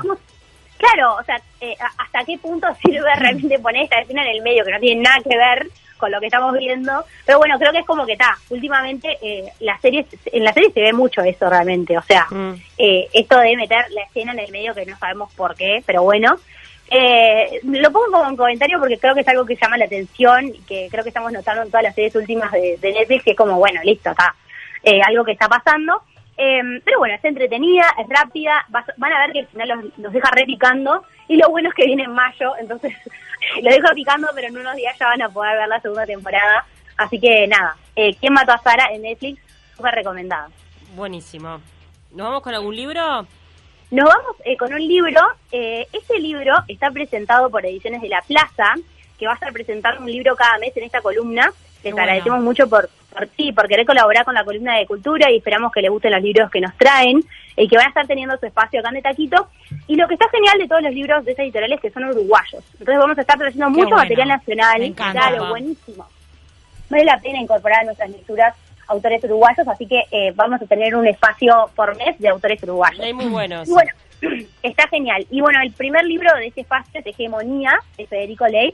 Claro, 0.77 1.15
o 1.20 1.24
sea, 1.24 1.39
eh, 1.62 1.75
¿hasta 1.98 2.24
qué 2.25 2.38
punto 2.38 2.68
sirve 2.86 3.13
realmente 3.15 3.60
poner 3.60 3.84
esta 3.84 4.00
escena 4.00 4.24
en 4.24 4.38
el 4.38 4.42
medio 4.42 4.63
que 4.63 4.72
no 4.72 4.80
tiene 4.80 5.01
nada 5.01 5.18
que 5.22 5.36
ver 5.38 5.68
con 6.04 6.12
lo 6.12 6.20
que 6.20 6.26
estamos 6.26 6.58
viendo? 6.58 7.06
Pero 7.26 7.38
bueno, 7.38 7.58
creo 7.58 7.72
que 7.72 7.80
es 7.80 7.86
como 7.86 8.06
que 8.06 8.12
está. 8.14 8.38
Últimamente 8.50 9.18
eh, 9.22 9.46
las 9.62 9.80
series, 9.80 10.06
en 10.26 10.44
las 10.44 10.54
series 10.54 10.74
se 10.74 10.82
ve 10.82 10.92
mucho 10.92 11.22
eso 11.22 11.50
realmente, 11.50 11.98
o 11.98 12.02
sea, 12.02 12.28
Mm. 12.30 12.56
eh, 12.78 13.08
esto 13.14 13.38
de 13.40 13.56
meter 13.56 13.86
la 13.92 14.02
escena 14.04 14.34
en 14.34 14.40
el 14.40 14.52
medio 14.52 14.74
que 14.76 14.86
no 14.86 14.98
sabemos 14.98 15.32
por 15.34 15.56
qué, 15.56 15.82
pero 15.86 16.04
bueno. 16.04 16.36
Eh, 16.90 17.62
lo 17.64 17.92
pongo 17.92 18.12
como 18.12 18.30
un 18.30 18.36
comentario 18.36 18.78
porque 18.80 18.98
creo 19.00 19.16
que 19.16 19.22
es 19.22 19.28
algo 19.28 19.46
que 19.46 19.56
llama 19.56 19.78
la 19.78 19.86
atención 19.86 20.48
y 20.50 20.60
que 20.68 20.90
creo 20.92 21.02
que 21.04 21.10
estamos 21.10 21.32
notando 21.32 21.62
en 21.64 21.70
todas 21.70 21.84
las 21.84 21.96
series 21.96 22.14
últimas 22.16 22.52
de, 22.52 22.78
de 22.78 22.92
Netflix, 22.92 23.24
que 23.24 23.32
es 23.32 23.38
como, 23.38 23.56
bueno, 23.58 23.80
listo, 23.84 24.10
acá, 24.12 24.36
eh, 24.84 25.00
algo 25.08 25.24
que 25.24 25.32
está 25.32 25.48
pasando. 25.48 26.02
Eh, 26.46 26.62
pero 26.84 26.98
bueno, 27.00 27.16
es 27.16 27.24
entretenida, 27.24 27.86
es 28.00 28.08
rápida, 28.10 28.66
vas- 28.70 28.92
van 28.98 29.14
a 29.14 29.20
ver 29.20 29.32
que 29.32 29.40
al 29.42 29.48
final 29.48 29.68
los, 29.70 29.98
los 30.00 30.12
deja 30.14 30.30
repicando 30.32 31.04
y 31.30 31.38
lo 31.38 31.50
bueno 31.50 31.70
es 31.70 31.76
que 31.76 31.86
viene 31.86 32.04
en 32.04 32.12
mayo, 32.12 32.54
entonces 32.60 32.94
lo 33.62 33.70
dejo 33.70 33.94
picando, 33.96 34.28
pero 34.36 34.48
en 34.48 34.58
unos 34.58 34.76
días 34.76 34.98
ya 35.00 35.08
van 35.08 35.22
a 35.22 35.30
poder 35.30 35.58
ver 35.58 35.68
la 35.70 35.80
segunda 35.80 36.06
temporada. 36.06 36.66
Así 36.98 37.20
que 37.20 37.48
nada, 37.48 37.76
eh, 37.96 38.16
¿quién 38.20 38.34
mató 38.34 38.52
a 38.52 38.58
Sara 38.58 38.88
en 38.94 39.04
Netflix? 39.04 39.42
Súper 39.78 39.96
recomendada. 39.96 40.50
Buenísimo. 40.96 41.62
¿Nos 42.12 42.28
vamos 42.28 42.42
con 42.44 42.54
algún 42.54 42.76
libro? 42.76 43.26
Nos 43.92 44.06
vamos 44.10 44.36
eh, 44.44 44.58
con 44.58 44.74
un 44.74 44.80
libro. 44.86 45.22
Eh, 45.52 45.88
este 45.94 46.20
libro 46.20 46.56
está 46.68 46.92
presentado 46.92 47.50
por 47.50 47.66
Ediciones 47.66 48.02
de 48.02 48.10
la 48.10 48.22
Plaza, 48.22 48.74
que 49.18 49.26
va 49.28 49.32
a 49.32 49.36
estar 49.36 49.54
presentando 49.54 50.02
un 50.02 50.12
libro 50.12 50.36
cada 50.36 50.58
mes 50.60 50.76
en 50.78 50.84
esta 50.84 51.02
columna. 51.02 51.52
Les 51.84 51.94
agradecemos 51.94 52.42
mucho 52.42 52.68
por, 52.70 52.90
por 53.12 53.28
sí, 53.36 53.52
por 53.52 53.68
querer 53.68 53.86
colaborar 53.86 54.25
con 54.25 54.34
la 54.34 54.44
columna 54.44 54.78
de 54.78 54.86
cultura 54.86 55.30
y 55.32 55.38
esperamos 55.38 55.72
que 55.72 55.82
les 55.82 55.92
gusten 55.92 56.12
los 56.12 56.22
libros 56.22 56.50
que 56.50 56.62
nos 56.62 56.75
traen 56.78 57.24
y 57.56 57.68
que 57.68 57.75
van 57.75 57.88
a 57.88 57.90
estar 57.90 58.08
teniendo 58.08 58.38
su 58.38 58.46
espacio 58.46 58.80
acá 58.80 58.90
en 58.90 58.96
De 58.96 59.02
Taquito. 59.02 59.48
Y 59.88 59.96
lo 59.96 60.08
que 60.08 60.16
está 60.16 60.28
genial 60.30 60.58
de 60.58 60.68
todos 60.68 60.82
los 60.82 60.94
libros 60.94 61.25
de 61.25 61.34
esa 61.34 61.44
editorial 61.44 61.74
es 61.74 61.82
que 61.82 61.92
son 61.92 62.06
uruguayos. 62.06 62.63
Entonces 62.74 62.98
vamos 62.98 63.18
a 63.18 63.22
estar 63.22 63.38
trayendo 63.38 63.70
mucho 63.70 63.84
bueno. 63.84 63.98
material 63.98 64.28
nacional. 64.30 64.82
Encanta. 64.82 65.28
Claro, 65.28 65.50
buenísimo. 65.50 66.08
Vale 66.90 67.06
la 67.06 67.18
pena 67.20 67.40
incorporar 67.40 67.82
a 67.82 67.84
nuestras 67.86 68.10
lecturas 68.10 68.56
autores 68.88 69.24
uruguayos, 69.24 69.68
así 69.68 69.88
que 69.88 70.04
eh, 70.12 70.32
vamos 70.36 70.62
a 70.62 70.66
tener 70.66 70.96
un 70.96 71.08
espacio 71.08 71.70
por 71.75 71.96
mes 71.98 72.18
de 72.20 72.30
autores 72.30 72.62
uruguayos. 72.63 73.00
Hay 73.00 73.13
muy 73.13 73.28
buenos. 73.28 73.68
Y 73.68 73.72
bueno, 73.72 73.92
está 74.63 74.88
genial. 74.88 75.25
Y 75.30 75.42
bueno, 75.42 75.60
el 75.62 75.72
primer 75.72 76.06
libro 76.06 76.34
de 76.36 76.48
este 76.48 76.62
espacio 76.62 77.00
es 77.00 77.06
Hegemonía, 77.06 77.80
de 77.98 78.08
Federico 78.08 78.48
Ley, 78.48 78.74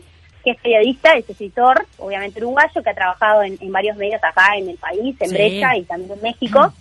que 0.49 0.55
es 0.57 0.61
periodista, 0.61 1.13
es 1.13 1.29
escritor, 1.29 1.85
obviamente 1.99 2.39
uruguayo, 2.39 2.81
que 2.81 2.89
ha 2.89 2.93
trabajado 2.93 3.43
en, 3.43 3.57
en 3.61 3.71
varios 3.71 3.95
medios 3.97 4.23
acá 4.23 4.57
en 4.57 4.69
el 4.69 4.77
país, 4.77 5.15
en 5.19 5.29
Sí. 5.29 5.35
Brecha 5.35 5.77
y 5.77 5.83
también 5.83 6.11
en 6.13 6.21
México. 6.21 6.73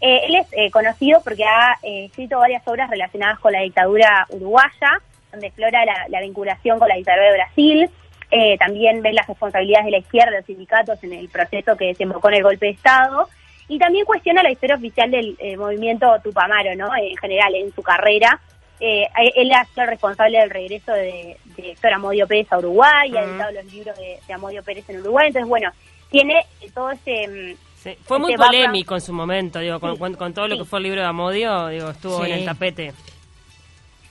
Eh, 0.00 0.20
él 0.26 0.34
es 0.36 0.46
eh, 0.52 0.70
conocido 0.70 1.20
porque 1.22 1.44
ha 1.44 1.78
eh, 1.82 2.06
escrito 2.06 2.38
varias 2.38 2.66
obras 2.66 2.90
relacionadas 2.90 3.38
con 3.38 3.52
la 3.52 3.60
dictadura 3.60 4.26
uruguaya, 4.30 5.00
donde 5.30 5.46
explora 5.46 5.84
la, 5.84 6.06
la 6.08 6.20
vinculación 6.20 6.78
con 6.78 6.88
la 6.88 6.96
dictadura 6.96 7.26
de 7.26 7.32
Brasil. 7.34 7.90
Eh, 8.30 8.58
también 8.58 9.02
ve 9.02 9.12
las 9.12 9.26
responsabilidades 9.28 9.86
de 9.86 9.92
la 9.92 9.98
izquierda, 9.98 10.30
de 10.32 10.36
los 10.38 10.46
sindicatos 10.46 11.02
en 11.04 11.12
el 11.12 11.28
proceso 11.28 11.76
que 11.76 11.86
desembocó 11.86 12.28
en 12.28 12.34
el 12.34 12.42
golpe 12.42 12.66
de 12.66 12.72
Estado. 12.72 13.28
Y 13.68 13.78
también 13.78 14.04
cuestiona 14.04 14.42
la 14.42 14.50
historia 14.50 14.76
oficial 14.76 15.10
del 15.10 15.36
movimiento 15.58 16.06
Tupamaro, 16.22 16.74
¿no? 16.76 16.88
En 16.96 17.16
general, 17.16 17.54
en 17.54 17.72
su 17.74 17.82
carrera. 17.82 18.40
Eh, 18.80 19.06
él 19.36 19.50
ha 19.52 19.64
sido 19.64 19.84
el 19.84 19.88
responsable 19.90 20.38
del 20.38 20.50
regreso 20.50 20.92
de, 20.92 21.36
de 21.56 21.70
Héctor 21.72 21.94
Amodio 21.94 22.26
Pérez 22.26 22.52
a 22.52 22.58
Uruguay, 22.58 23.10
ha 23.16 23.22
Mm. 23.22 23.30
editado 23.30 23.52
los 23.52 23.64
libros 23.72 23.96
de, 23.96 24.18
de 24.26 24.32
Amodio 24.34 24.62
Pérez 24.62 24.88
en 24.90 25.00
Uruguay. 25.00 25.28
Entonces, 25.28 25.48
bueno, 25.48 25.70
tiene 26.10 26.44
todo 26.74 26.90
ese... 26.90 27.26
mm, 27.28 27.56
Sí, 27.76 27.96
Fue 28.04 28.18
muy 28.18 28.32
Este 28.32 28.42
background- 28.42 28.64
polémico 28.66 28.94
en 28.96 29.00
su 29.00 29.12
momento, 29.12 29.58
digo, 29.60 29.78
con, 29.78 29.92
Sí, 29.94 29.98
con- 30.00 30.14
con 30.14 30.34
todo 30.34 30.48
lo 30.48 30.56
sí. 30.56 30.62
que 30.62 30.68
fue 30.68 30.78
el 30.80 30.82
libro 30.84 31.00
de 31.02 31.06
Amodio, 31.06 31.68
digo, 31.68 31.90
estuvo 31.90 32.24
en 32.24 32.32
el 32.32 32.44
tapete. 32.44 32.92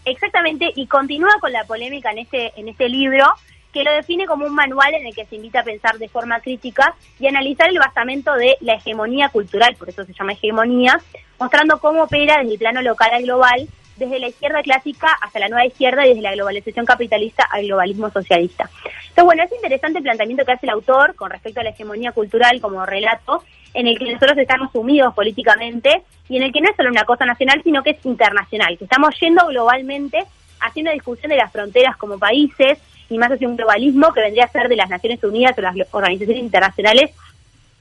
Exactamente, 0.05 0.71
y 0.75 0.85
continúa 0.87 1.31
con 1.41 1.51
la 1.51 1.63
polémica 1.65 2.11
en 2.11 2.19
este, 2.19 2.51
en 2.59 2.69
este 2.69 2.87
libro, 2.89 3.25
que 3.73 3.83
lo 3.83 3.91
define 3.91 4.25
como 4.27 4.45
un 4.45 4.53
manual 4.53 4.93
en 4.93 5.07
el 5.07 5.15
que 5.15 5.25
se 5.25 5.35
invita 5.35 5.61
a 5.61 5.63
pensar 5.63 5.97
de 5.97 6.07
forma 6.07 6.39
crítica 6.39 6.95
y 7.19 7.27
analizar 7.27 7.67
el 7.69 7.79
basamento 7.79 8.33
de 8.35 8.55
la 8.61 8.75
hegemonía 8.75 9.29
cultural, 9.29 9.75
por 9.75 9.89
eso 9.89 10.05
se 10.05 10.13
llama 10.13 10.33
hegemonía, 10.33 10.97
mostrando 11.39 11.79
cómo 11.79 12.03
opera 12.03 12.37
desde 12.37 12.53
el 12.53 12.59
plano 12.59 12.81
local 12.81 13.09
al 13.13 13.23
global, 13.23 13.67
desde 13.95 14.19
la 14.19 14.27
izquierda 14.27 14.61
clásica 14.61 15.07
hasta 15.21 15.39
la 15.39 15.47
nueva 15.47 15.65
izquierda 15.65 16.05
y 16.05 16.09
desde 16.09 16.21
la 16.21 16.33
globalización 16.33 16.85
capitalista 16.85 17.43
al 17.43 17.65
globalismo 17.65 18.09
socialista. 18.09 18.69
Entonces, 18.83 19.23
bueno, 19.23 19.43
es 19.43 19.51
interesante 19.51 19.99
el 19.99 20.03
planteamiento 20.03 20.45
que 20.45 20.51
hace 20.51 20.65
el 20.65 20.71
autor 20.71 21.15
con 21.15 21.29
respecto 21.29 21.61
a 21.61 21.63
la 21.63 21.69
hegemonía 21.69 22.11
cultural 22.11 22.59
como 22.61 22.85
relato, 22.85 23.43
en 23.73 23.87
el 23.87 23.97
que 23.97 24.05
nosotros 24.05 24.37
estamos 24.37 24.71
sumidos 24.71 25.13
políticamente 25.13 26.03
y 26.29 26.37
en 26.37 26.43
el 26.43 26.51
que 26.51 26.61
no 26.61 26.69
es 26.69 26.75
solo 26.75 26.89
una 26.89 27.05
cosa 27.05 27.25
nacional, 27.25 27.61
sino 27.63 27.83
que 27.83 27.91
es 27.91 28.05
internacional, 28.05 28.77
que 28.77 28.85
estamos 28.85 29.13
yendo 29.19 29.45
globalmente 29.47 30.25
haciendo 30.61 30.91
discusión 30.91 31.29
de 31.29 31.37
las 31.37 31.51
fronteras 31.51 31.97
como 31.97 32.17
países 32.17 32.79
y 33.09 33.17
más 33.17 33.31
hacia 33.31 33.47
un 33.47 33.55
globalismo 33.55 34.11
que 34.13 34.21
vendría 34.21 34.45
a 34.45 34.49
ser 34.49 34.67
de 34.67 34.75
las 34.75 34.89
Naciones 34.89 35.23
Unidas 35.23 35.57
o 35.57 35.61
las 35.61 35.75
organizaciones 35.91 36.43
internacionales 36.43 37.11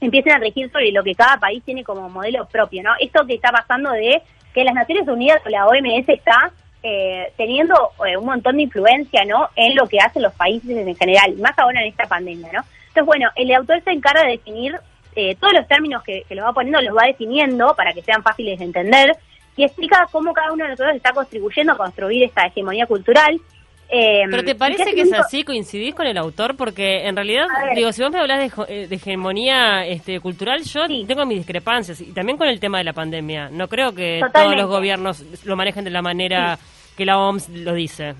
empiecen 0.01 0.33
a 0.33 0.39
regir 0.39 0.71
sobre 0.71 0.91
lo 0.91 1.03
que 1.03 1.15
cada 1.15 1.37
país 1.37 1.63
tiene 1.63 1.83
como 1.83 2.09
modelo 2.09 2.45
propio, 2.47 2.83
¿no? 2.83 2.91
Esto 2.99 3.25
que 3.25 3.35
está 3.35 3.51
pasando 3.51 3.91
de 3.91 4.21
que 4.53 4.63
las 4.63 4.73
Naciones 4.73 5.07
Unidas 5.07 5.41
o 5.45 5.49
la 5.49 5.67
OMS 5.67 6.07
está 6.07 6.51
eh, 6.83 7.31
teniendo 7.37 7.91
eh, 8.05 8.15
un 8.15 8.25
montón 8.25 8.57
de 8.57 8.63
influencia, 8.63 9.25
¿no? 9.25 9.49
En 9.55 9.75
lo 9.75 9.87
que 9.87 9.99
hacen 9.99 10.21
los 10.21 10.33
países 10.33 10.69
en 10.69 10.95
general, 10.95 11.35
más 11.37 11.57
ahora 11.57 11.81
en 11.81 11.87
esta 11.87 12.05
pandemia, 12.05 12.51
¿no? 12.53 12.61
Entonces, 12.87 13.05
bueno, 13.05 13.29
el 13.35 13.51
autor 13.53 13.81
se 13.83 13.91
encarga 13.91 14.23
de 14.23 14.31
definir 14.31 14.75
eh, 15.15 15.35
todos 15.35 15.53
los 15.53 15.67
términos 15.67 16.03
que, 16.03 16.23
que 16.27 16.35
los 16.35 16.45
va 16.45 16.53
poniendo, 16.53 16.81
los 16.81 16.95
va 16.95 17.07
definiendo 17.07 17.73
para 17.75 17.91
que 17.93 18.01
sean 18.01 18.21
fáciles 18.21 18.59
de 18.59 18.65
entender 18.65 19.17
y 19.57 19.63
explica 19.63 20.07
cómo 20.11 20.33
cada 20.33 20.51
uno 20.51 20.63
de 20.63 20.71
nosotros 20.71 20.95
está 20.95 21.13
contribuyendo 21.13 21.73
a 21.73 21.77
construir 21.77 22.23
esta 22.23 22.45
hegemonía 22.45 22.85
cultural. 22.85 23.39
Eh, 23.89 24.23
¿Pero 24.29 24.43
te 24.43 24.55
parece 24.55 24.93
que 24.93 25.01
es 25.01 25.07
único- 25.07 25.21
así? 25.23 25.43
¿Coincidís 25.43 25.93
con 25.95 26.07
el 26.07 26.17
autor? 26.17 26.55
Porque 26.57 27.05
en 27.07 27.15
realidad, 27.15 27.45
digo, 27.75 27.91
si 27.91 28.01
vos 28.01 28.11
me 28.11 28.19
hablas 28.19 28.39
de, 28.39 28.63
eh, 28.83 28.87
de 28.87 28.95
hegemonía 28.95 29.85
este, 29.85 30.19
cultural, 30.19 30.63
yo 30.63 30.85
Sí. 30.87 31.05
tengo 31.07 31.25
mis 31.25 31.37
discrepancias. 31.39 32.01
Y 32.01 32.11
también 32.11 32.37
con 32.37 32.47
el 32.47 32.59
tema 32.59 32.79
de 32.79 32.83
la 32.85 32.93
pandemia. 32.93 33.49
No 33.51 33.67
creo 33.67 33.93
que 33.93 34.21
todos 34.33 34.55
los 34.55 34.67
gobiernos 34.67 35.23
lo 35.45 35.55
manejen 35.55 35.83
de 35.83 35.91
la 35.91 36.01
manera 36.01 36.57
que 36.97 37.05
la 37.05 37.19
OMS 37.19 37.49
lo 37.49 37.73
dice. 37.73 38.15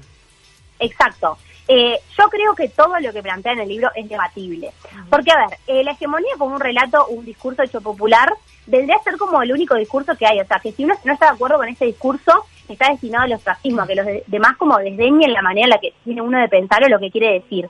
Exacto. 0.79 1.37
Eh, 1.67 1.97
yo 2.17 2.29
creo 2.29 2.53
que 2.53 2.69
todo 2.69 2.99
lo 2.99 3.11
que 3.11 3.23
plantea 3.23 3.53
en 3.53 3.59
el 3.61 3.69
libro 3.69 3.89
es 3.95 4.07
debatible. 4.07 4.71
Porque, 5.09 5.31
a 5.31 5.47
ver, 5.47 5.57
eh, 5.65 5.83
la 5.83 5.91
hegemonía 5.91 6.33
como 6.37 6.55
un 6.55 6.61
relato, 6.61 7.07
un 7.07 7.25
discurso 7.25 7.63
hecho 7.63 7.81
popular, 7.81 8.31
vendría 8.67 8.97
a 8.97 9.03
ser 9.03 9.17
como 9.17 9.41
el 9.41 9.51
único 9.51 9.73
discurso 9.75 10.15
que 10.15 10.27
hay. 10.27 10.39
O 10.39 10.45
sea, 10.45 10.59
que 10.59 10.71
si 10.73 10.83
uno 10.83 10.93
no 11.03 11.13
está 11.13 11.27
de 11.27 11.31
acuerdo 11.33 11.57
con 11.57 11.67
ese 11.67 11.85
discurso, 11.85 12.45
está 12.73 12.89
destinado 12.89 13.23
al 13.25 13.33
ostracismo, 13.33 13.81
a 13.81 13.87
que 13.87 13.95
los 13.95 14.05
de- 14.05 14.23
demás 14.27 14.57
como 14.57 14.77
desdeñen 14.77 15.33
la 15.33 15.41
manera 15.41 15.65
en 15.65 15.69
la 15.71 15.79
que 15.79 15.93
tiene 16.03 16.21
uno 16.21 16.39
de 16.39 16.47
pensar 16.49 16.83
o 16.83 16.89
lo 16.89 16.99
que 16.99 17.11
quiere 17.11 17.33
decir. 17.33 17.69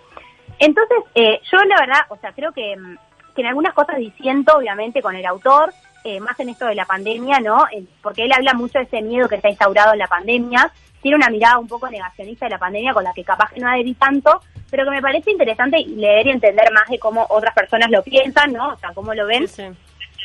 Entonces, 0.60 0.98
eh, 1.16 1.40
yo 1.52 1.58
la 1.66 1.76
verdad, 1.80 2.02
o 2.10 2.18
sea, 2.18 2.32
creo 2.32 2.52
que, 2.52 2.76
mm, 2.78 2.98
que 3.36 3.42
en 3.42 3.48
algunas 3.48 3.74
cosas 3.74 3.98
disiento, 3.98 4.56
obviamente, 4.58 5.02
con 5.02 5.16
el 5.16 5.26
autor, 5.26 5.74
eh, 6.04 6.20
más 6.20 6.40
en 6.40 6.50
esto 6.50 6.66
de 6.68 6.76
la 6.76 6.86
pandemia, 6.86 7.40
¿no? 7.40 7.66
Eh, 7.72 7.84
porque 8.02 8.24
él 8.26 8.32
habla 8.32 8.54
mucho 8.54 8.78
de 8.80 8.86
ese 8.86 9.02
miedo 9.02 9.28
que 9.28 9.36
está 9.36 9.50
instaurado 9.50 9.94
en 9.94 10.00
la 10.00 10.08
pandemia, 10.08 10.72
tiene 11.02 11.18
una 11.18 11.30
mirada 11.30 11.58
un 11.60 11.68
poco 11.68 11.90
negacionista 11.90 12.46
de 12.46 12.52
la 12.52 12.58
pandemia 12.60 12.94
con 12.94 13.04
la 13.04 13.12
que 13.14 13.24
capaz 13.24 13.52
que 13.52 13.60
no 13.60 13.68
adherí 13.70 13.94
tanto, 13.96 14.42
pero 14.72 14.86
que 14.86 14.92
me 14.92 15.02
parece 15.02 15.32
interesante 15.32 15.84
leer 15.86 16.28
y 16.28 16.32
entender 16.32 16.72
más 16.72 16.88
de 16.90 16.98
cómo 17.00 17.26
otras 17.30 17.54
personas 17.54 17.90
lo 17.92 18.02
piensan, 18.04 18.54
¿no? 18.54 18.70
O 18.70 18.78
sea, 18.78 18.92
cómo 18.94 19.14
lo 19.14 19.26
ven 19.28 19.48
Sí, 19.48 19.64
sí. 19.64 19.78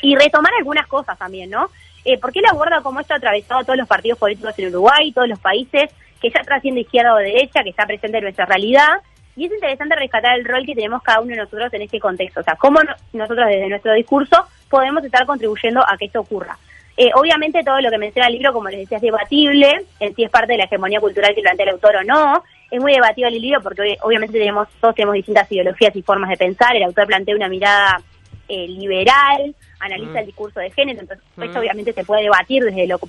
y 0.03 0.17
retomar 0.17 0.53
algunas 0.59 0.87
cosas 0.87 1.19
también, 1.19 1.50
¿no? 1.50 1.69
Eh, 2.04 2.19
porque 2.19 2.38
él 2.38 2.47
aborda 2.50 2.80
cómo 2.83 3.00
esto 3.00 3.14
ha 3.14 3.19
atravesado 3.19 3.62
todos 3.64 3.76
los 3.78 3.88
partidos 3.88 4.19
políticos 4.19 4.54
en 4.59 4.69
Uruguay, 4.69 5.12
todos 5.12 5.28
los 5.28 5.38
países, 5.38 5.90
que 6.21 6.30
ya 6.30 6.40
trasciende 6.42 6.80
izquierda 6.83 7.14
o 7.14 7.19
derecha, 7.19 7.62
que 7.62 7.71
está 7.71 7.87
presente 7.87 8.19
en 8.19 8.25
nuestra 8.25 8.47
realidad. 8.47 9.00
Y 9.37 9.47
es 9.47 9.52
interesante 9.52 9.95
rescatar 9.97 10.38
el 10.38 10.45
rol 10.45 10.66
que 10.66 10.75
tenemos 10.75 11.02
cada 11.02 11.21
uno 11.21 11.30
de 11.30 11.37
nosotros 11.37 11.73
en 11.73 11.83
este 11.83 12.00
contexto. 12.00 12.40
O 12.40 12.42
sea, 12.42 12.57
cómo 12.57 12.83
no- 12.83 12.95
nosotros 13.12 13.47
desde 13.47 13.69
nuestro 13.69 13.92
discurso 13.95 14.45
podemos 14.69 15.04
estar 15.04 15.25
contribuyendo 15.26 15.80
a 15.87 15.97
que 15.97 16.07
esto 16.07 16.21
ocurra. 16.21 16.59
Eh, 16.97 17.11
obviamente 17.14 17.62
todo 17.64 17.80
lo 17.80 17.90
que 17.90 17.97
menciona 17.97 18.26
el 18.28 18.35
libro, 18.35 18.52
como 18.52 18.69
les 18.69 18.80
decía, 18.80 18.97
es 18.99 19.02
debatible, 19.02 19.87
en 20.00 20.14
si 20.14 20.25
es 20.25 20.30
parte 20.30 20.52
de 20.52 20.59
la 20.59 20.64
hegemonía 20.64 21.00
cultural 21.00 21.35
que 21.35 21.40
plantea 21.40 21.64
el 21.64 21.73
autor 21.73 21.97
o 21.97 22.04
no. 22.04 22.42
Es 22.71 22.80
muy 22.80 22.92
debatible 22.92 23.28
el 23.37 23.40
libro 23.40 23.62
porque 23.62 23.83
obvi- 23.83 23.99
obviamente 24.02 24.38
tenemos 24.38 24.69
todos 24.80 24.95
tenemos 24.95 25.14
distintas 25.14 25.50
ideologías 25.50 25.95
y 25.97 26.02
formas 26.02 26.28
de 26.28 26.37
pensar. 26.37 26.76
El 26.76 26.83
autor 26.83 27.07
plantea 27.07 27.35
una 27.37 27.49
mirada 27.49 28.02
eh, 28.49 28.66
liberal, 28.69 29.54
analiza 29.81 30.13
Mm. 30.13 30.17
el 30.19 30.27
discurso 30.27 30.61
de 30.61 30.71
género, 30.71 31.01
entonces 31.01 31.25
Mm. 31.37 31.43
esto 31.43 31.59
obviamente 31.59 31.93
se 31.93 32.05
puede 32.05 32.23
debatir 32.23 32.63
desde 32.65 32.87
lo 32.87 33.01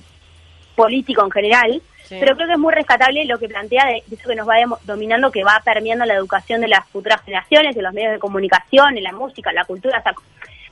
político 0.74 1.22
en 1.24 1.30
general, 1.30 1.82
Sí. 2.04 2.16
pero 2.18 2.34
creo 2.34 2.46
que 2.48 2.54
es 2.54 2.58
muy 2.58 2.72
rescatable 2.74 3.24
lo 3.26 3.38
que 3.38 3.48
plantea 3.48 3.86
de, 3.86 4.02
eso 4.10 4.28
que 4.28 4.34
nos 4.34 4.48
va 4.48 4.56
dominando, 4.84 5.30
que 5.30 5.44
va 5.44 5.60
permeando 5.64 6.04
la 6.04 6.14
educación 6.14 6.60
de 6.60 6.68
las 6.68 6.86
futuras 6.88 7.22
generaciones, 7.22 7.76
en 7.76 7.82
los 7.82 7.92
medios 7.92 8.12
de 8.12 8.18
comunicación, 8.18 8.96
en 8.96 9.04
la 9.04 9.12
música, 9.12 9.50
en 9.50 9.56
la 9.56 9.64
cultura, 9.64 9.98
o 9.98 10.02
sea, 10.02 10.14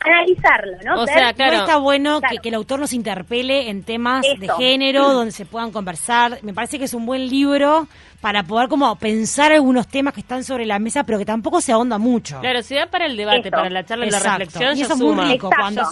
analizarlo, 0.01 0.73
¿no? 0.85 1.03
O 1.03 1.07
Ver- 1.07 1.15
sea, 1.15 1.33
claro. 1.35 1.57
Está 1.59 1.77
bueno 1.79 2.21
Claro. 2.21 2.35
que, 2.37 2.43
que 2.43 2.49
el 2.49 2.55
autor 2.55 2.81
nos 2.81 2.93
interpele 2.93 3.69
en 3.71 3.83
temas 3.83 4.23
de 4.23 4.49
género, 4.59 5.13
donde 5.13 5.33
se 5.33 5.45
puedan 5.47 5.71
conversar. 5.73 6.39
Me 6.43 6.53
parece 6.55 6.79
que 6.79 6.85
es 6.85 6.95
un 6.95 7.07
buen 7.07 7.29
libro 7.29 7.87
para 8.21 8.43
poder 8.43 8.69
como 8.69 8.95
pensar 8.97 9.53
algunos 9.53 9.89
temas 9.89 10.13
que 10.15 10.21
están 10.21 10.45
sobre 10.45 10.67
la 10.67 10.79
mesa, 10.79 11.05
pero 11.05 11.19
que 11.19 11.25
tampoco 11.25 11.61
se 11.61 11.73
ahonda 11.73 11.99
mucho. 11.99 12.41
Claro, 12.41 12.63
si 12.63 12.75
da 12.75 12.87
para 12.87 13.07
el 13.07 13.17
debate, 13.17 13.41
Eso. 13.49 13.51
para 13.51 13.71
la 13.71 13.85
charla 13.85 14.07
y 14.07 14.11
la 14.11 14.19
reflexión, 14.21 14.77
y 14.77 14.83
eso 14.83 14.93
es 14.95 14.99
muy 15.01 15.15
rico. 15.25 15.51
Cuando, 15.57 15.85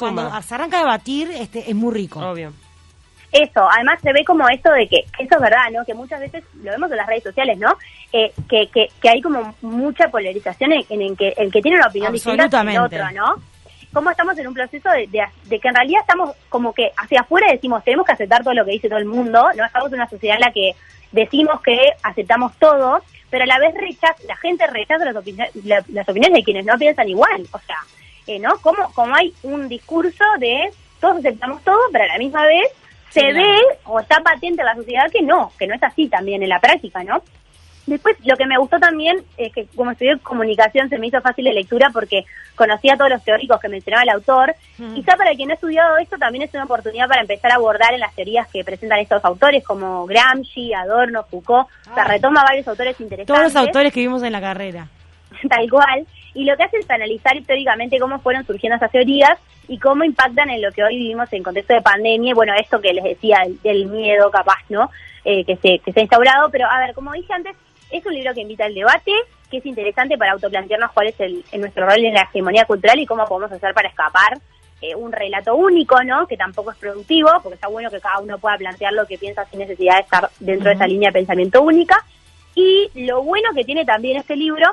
se 0.43 0.55
arranca 0.55 0.79
a 0.79 0.81
debatir, 0.81 1.31
este, 1.31 1.71
es 1.71 1.75
muy 1.75 1.93
rico. 1.95 2.21
Obvio. 2.21 2.53
Eso, 3.31 3.69
además 3.71 3.99
se 4.03 4.11
ve 4.13 4.25
como 4.25 4.49
esto 4.49 4.73
de 4.73 4.89
que, 4.89 5.01
eso 5.19 5.35
es 5.35 5.41
verdad, 5.41 5.65
¿no? 5.71 5.85
Que 5.85 5.93
muchas 5.93 6.19
veces 6.19 6.43
lo 6.63 6.71
vemos 6.71 6.91
en 6.91 6.97
las 6.97 7.07
redes 7.07 7.23
sociales, 7.25 7.59
¿no? 7.59 7.77
Eh, 8.11 8.33
que, 8.49 8.69
que, 8.73 8.89
que 9.03 9.09
hay 9.11 9.21
como 9.21 9.55
mucha 9.61 10.09
polarización 10.09 10.73
en, 10.73 10.85
en 10.89 11.15
que 11.15 11.35
el 11.37 11.53
que 11.53 11.61
tiene 11.61 11.77
una 11.77 11.89
opinión 11.89 12.11
distinta 12.13 12.45
Absolutamente. 12.45 12.81
otro, 12.81 13.11
¿no? 13.13 13.35
Cómo 13.93 14.11
estamos 14.11 14.39
en 14.39 14.47
un 14.49 14.55
proceso 14.55 14.91
de, 14.91 15.07
de, 15.07 15.25
de 15.45 15.61
que 15.61 15.69
en 15.69 15.75
realidad 15.75 16.01
estamos 16.03 16.35
como 16.49 16.73
que 16.75 16.93
hacia 16.97 17.21
afuera 17.21 17.47
decimos 17.51 17.83
tenemos 17.85 18.05
que 18.07 18.13
aceptar 18.13 18.43
todo 18.45 18.55
lo 18.55 18.65
que 18.65 18.73
dice 18.73 18.89
todo 18.89 18.99
el 18.99 19.07
mundo, 19.07 19.49
no 19.57 19.65
estamos 19.65 19.89
en 19.89 19.95
una 19.95 20.09
sociedad 20.09 20.37
en 20.37 20.43
la 20.43 20.53
que 20.53 20.73
decimos 21.13 21.61
que 21.63 21.79
aceptamos 22.03 22.53
todo, 22.59 23.01
pero 23.31 23.45
a 23.45 23.47
la 23.47 23.59
vez 23.59 23.75
rechaza, 23.75 24.15
la 24.27 24.37
gente 24.37 24.67
rechaza 24.67 25.05
las, 25.07 25.15
la- 25.65 25.85
las 25.89 26.09
opiniones 26.09 26.37
de 26.39 26.45
quienes 26.45 26.67
no 26.67 26.77
piensan 26.79 27.09
igual, 27.09 27.47
o 27.53 27.59
sea, 27.61 27.77
eh, 28.27 28.39
¿no? 28.39 28.57
Como, 28.61 28.93
como 28.93 29.15
hay 29.15 29.33
un 29.43 29.69
discurso 29.69 30.25
de 30.39 30.71
todos 31.01 31.19
aceptamos 31.19 31.63
todo, 31.65 31.79
pero 31.93 32.05
a 32.05 32.09
la 32.09 32.19
misma 32.19 32.45
vez 32.45 32.69
se 33.11 33.21
Sí, 33.21 33.27
ve 33.33 33.57
o 33.87 34.01
está 34.01 34.21
patente 34.21 34.61
en 34.61 34.67
la 34.67 34.75
sociedad 34.75 35.11
que 35.11 35.23
no, 35.23 35.51
que 35.59 35.67
no 35.67 35.75
es 35.75 35.83
así 35.83 36.09
también 36.09 36.43
en 36.43 36.51
la 36.51 36.61
práctica, 36.61 37.03
¿no? 37.05 37.23
Después, 37.89 38.17
lo 38.25 38.37
que 38.37 38.47
me 38.47 38.59
gustó 38.59 38.79
también 38.79 39.25
es 39.37 39.53
que 39.53 39.67
como 39.75 39.91
estudié 39.91 40.19
comunicación 40.19 40.89
se 40.89 40.99
me 40.99 41.07
hizo 41.07 41.21
fácil 41.21 41.47
de 41.47 41.55
lectura 41.55 41.91
porque 41.93 42.25
conocía 42.55 42.97
todos 42.97 43.11
los 43.11 43.25
teóricos 43.25 43.61
que 43.61 43.69
mencionaba 43.69 44.03
el 44.03 44.11
autor. 44.11 44.55
Ujú. 44.79 44.95
Quizá 44.95 45.17
para 45.17 45.35
quien 45.35 45.49
no 45.49 45.53
ha 45.53 45.55
estudiado 45.55 45.97
esto 45.99 46.19
también 46.19 46.45
es 46.45 46.53
una 46.55 46.65
oportunidad 46.65 47.09
para 47.09 47.23
empezar 47.23 47.53
a 47.53 47.55
abordar 47.55 47.95
en 47.95 48.01
las 48.01 48.15
teorías 48.15 48.47
que 48.49 48.63
presentan 48.63 48.99
estos 48.99 49.25
autores 49.25 49.65
como 49.65 50.07
Gramsci, 50.07 50.75
Adorno, 50.75 51.25
Foucault. 51.25 51.69
O 51.91 51.95
sea, 51.95 52.05
retoma 52.05 52.45
varios 52.45 52.69
autores 52.69 53.01
interesantes 53.01 53.27
Todos 53.27 53.55
los 53.55 53.57
autores 53.57 53.93
que 53.93 54.01
vimos 54.01 54.23
en 54.23 54.33
la 54.33 54.41
carrera. 54.41 54.89
tal 55.49 55.71
cual. 55.71 56.07
y 56.35 56.45
lo 56.45 56.57
que 56.57 56.65
hace 56.65 56.79
es 56.79 56.91
analizar 56.91 57.37
históricamente 57.37 57.99
cómo 57.99 58.19
fueron 58.21 58.45
surgiendo 58.47 58.77
esas 58.77 58.91
teorías 58.91 59.39
y 59.69 59.79
cómo 59.79 60.05
impactan 60.05 60.51
en 60.51 60.63
lo 60.63 60.73
que 60.73 60.83
hoy 60.83 60.97
vivimos 60.97 61.31
en 61.33 61.43
contexto 61.43 61.75
de 61.75 61.83
pandemia, 61.83 62.31
y 62.31 62.35
bueno, 62.35 62.55
esto 62.59 62.81
que 62.81 62.95
les 62.95 63.05
decía 63.05 63.41
del, 63.45 63.61
del 63.61 63.87
miedo 63.87 64.31
capaz, 64.31 64.63
¿no? 64.71 64.91
Eh, 65.25 65.45
que, 65.45 65.57
se, 65.57 65.79
que 65.81 65.93
se 65.93 66.01
ha 66.01 66.03
instaurado, 66.03 66.49
pero 66.51 66.67
a 66.71 66.79
ver, 66.81 66.95
como 66.95 67.13
dije 67.13 67.33
antes, 67.35 67.55
es 67.91 68.05
un 68.05 68.15
libro 68.15 68.35
que 68.35 68.43
invita 68.43 68.65
al 68.65 68.75
debate, 68.75 69.13
que 69.51 69.59
es 69.59 69.67
interesante 69.67 70.19
para 70.19 70.33
autoplantearnos 70.33 70.93
cuál 70.93 71.09
es 71.09 71.21
el, 71.21 71.45
nuestro 71.59 71.87
rol 71.87 72.05
en 72.05 72.15
la 72.15 72.23
hegemonía 72.23 72.65
cultural 72.65 72.99
y 72.99 73.07
cómo 73.07 73.25
podemos 73.27 73.53
hacer 73.53 73.73
para 73.73 73.89
escapar 73.89 74.39
eh, 74.81 74.95
un 74.95 75.11
relato 75.11 75.55
único, 75.55 76.03
¿no? 76.05 76.27
Que 76.27 76.37
tampoco 76.37 76.71
es 76.71 76.77
productivo, 76.77 77.31
porque 77.43 77.55
está 77.55 77.69
bueno 77.69 77.91
que 77.91 78.01
cada 78.01 78.21
uno 78.21 78.39
pueda 78.39 78.57
plantear 78.57 78.93
lo 78.93 79.07
que 79.07 79.19
piensa 79.19 79.45
sin 79.47 79.61
necesidad 79.61 79.97
de 79.97 80.03
estar 80.03 80.31
dentro 80.39 80.69
de 80.69 80.75
esa 80.75 80.87
línea 80.87 81.09
de 81.09 81.15
pensamiento 81.15 81.63
única. 81.63 82.05
Y 82.55 82.91
lo 82.95 83.23
bueno 83.23 83.51
que 83.55 83.65
tiene 83.65 83.85
también 83.85 84.19
este 84.19 84.37
libro 84.37 84.67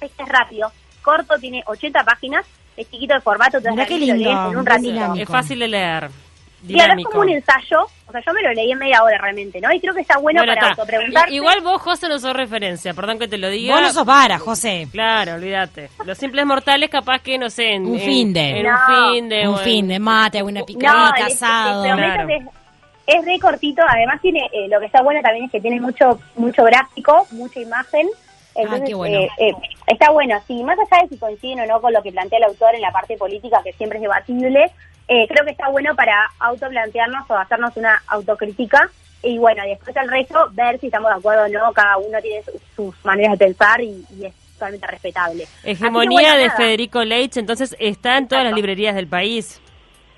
es 0.00 0.12
que 0.12 0.22
es 0.22 0.28
rápido, 0.28 0.70
corto, 1.02 1.38
tiene 1.38 1.62
80 1.66 2.04
páginas, 2.04 2.44
es 2.76 2.90
chiquito 2.90 3.14
de 3.14 3.20
formato, 3.20 3.60
te 3.60 3.70
Mirá 3.70 3.86
qué 3.86 3.98
lo 3.98 4.06
lees 4.06 4.18
lindo, 4.18 4.50
en 4.50 4.56
un 4.56 4.66
ratito. 4.66 5.14
Es 5.16 5.28
fácil 5.28 5.58
de 5.60 5.68
leer. 5.68 6.10
Claro, 6.68 6.94
es 6.98 7.04
como 7.06 7.20
un 7.20 7.28
ensayo, 7.28 7.82
o 8.06 8.12
sea, 8.12 8.20
yo 8.26 8.32
me 8.32 8.42
lo 8.42 8.52
leí 8.52 8.70
en 8.72 8.78
media 8.78 9.02
hora 9.02 9.18
realmente, 9.18 9.60
¿no? 9.60 9.72
Y 9.72 9.80
creo 9.80 9.92
que 9.94 10.00
está 10.00 10.18
bueno, 10.18 10.40
Bueno, 10.40 10.54
para 10.54 10.68
autopreguntarte. 10.70 11.34
Igual 11.34 11.60
vos, 11.62 11.82
José, 11.82 12.08
no 12.08 12.18
sos 12.18 12.32
referencia, 12.34 12.94
perdón 12.94 13.18
que 13.18 13.28
te 13.28 13.38
lo 13.38 13.48
diga. 13.50 13.74
Vos 13.74 13.82
no 13.82 13.92
sos 13.92 14.06
vara, 14.06 14.38
José. 14.38 14.88
Claro, 14.92 15.34
olvídate. 15.34 15.90
Los 16.06 16.16
simples 16.18 16.46
mortales, 16.46 16.88
capaz 16.90 17.20
que, 17.20 17.36
no 17.38 17.50
sé, 17.50 17.72
en, 17.74 17.86
Un 17.86 17.98
fin 18.00 18.32
de. 18.32 18.60
en 18.60 18.66
No. 18.66 18.72
un 18.72 19.12
fin 19.14 19.28
de. 19.28 19.48
Un 19.48 19.58
fin 19.58 19.88
de 19.88 19.98
mate, 19.98 20.42
una 20.42 20.60
No, 20.60 20.66
picadita, 20.66 21.26
asado. 21.26 21.82
prometo 21.84 22.12
Claro. 22.14 22.26
que 22.28 22.36
es, 22.36 22.44
es 23.18 23.24
re 23.26 23.38
cortito, 23.38 23.82
además 23.86 24.20
tiene, 24.22 24.48
eh, 24.52 24.66
lo 24.68 24.80
que 24.80 24.86
está 24.86 25.02
bueno 25.02 25.20
también 25.22 25.44
es 25.46 25.52
que 25.52 25.60
tiene 25.60 25.80
mucho 25.80 26.18
mucho 26.36 26.64
gráfico, 26.64 27.26
mucha 27.32 27.60
imagen. 27.60 28.08
Entonces, 28.56 28.82
Ah, 28.82 28.84
qué 28.86 28.94
bueno. 28.94 29.18
eh, 29.18 29.28
eh, 29.38 29.52
está 29.88 30.10
bueno, 30.12 30.40
sí, 30.46 30.62
más 30.62 30.78
allá 30.78 31.02
de 31.02 31.08
si 31.08 31.18
coinciden 31.18 31.58
o 31.60 31.66
no 31.66 31.80
con 31.80 31.92
lo 31.92 32.00
que 32.02 32.12
plantea 32.12 32.38
el 32.38 32.44
autor 32.44 32.74
en 32.76 32.82
la 32.82 32.92
parte 32.92 33.16
política, 33.16 33.60
que 33.64 33.72
siempre 33.72 33.98
es 33.98 34.02
debatible, 34.02 34.70
eh, 35.08 35.26
creo 35.28 35.44
que 35.44 35.50
está 35.52 35.68
bueno 35.68 35.94
para 35.94 36.30
autoplantearnos 36.38 37.28
o 37.30 37.36
hacernos 37.36 37.76
una 37.76 38.02
autocrítica 38.08 38.90
y 39.22 39.38
bueno, 39.38 39.62
después 39.64 39.96
el 39.96 40.08
resto, 40.10 40.48
ver 40.52 40.78
si 40.80 40.86
estamos 40.86 41.10
de 41.10 41.16
acuerdo 41.18 41.44
o 41.44 41.48
no, 41.48 41.72
cada 41.72 41.96
uno 41.96 42.18
tiene 42.20 42.42
su- 42.42 42.60
sus 42.76 43.04
maneras 43.04 43.38
de 43.38 43.46
pensar 43.46 43.80
y, 43.80 44.04
y 44.18 44.26
es 44.26 44.34
totalmente 44.54 44.86
respetable. 44.86 45.46
Hegemonía 45.64 46.20
bueno, 46.20 46.36
de 46.38 46.46
nada. 46.48 46.56
Federico 46.58 47.02
Leitch, 47.04 47.36
entonces 47.38 47.74
está 47.78 48.18
en 48.18 48.28
todas 48.28 48.44
las 48.44 48.52
librerías 48.54 48.94
del 48.94 49.06
país. 49.08 49.60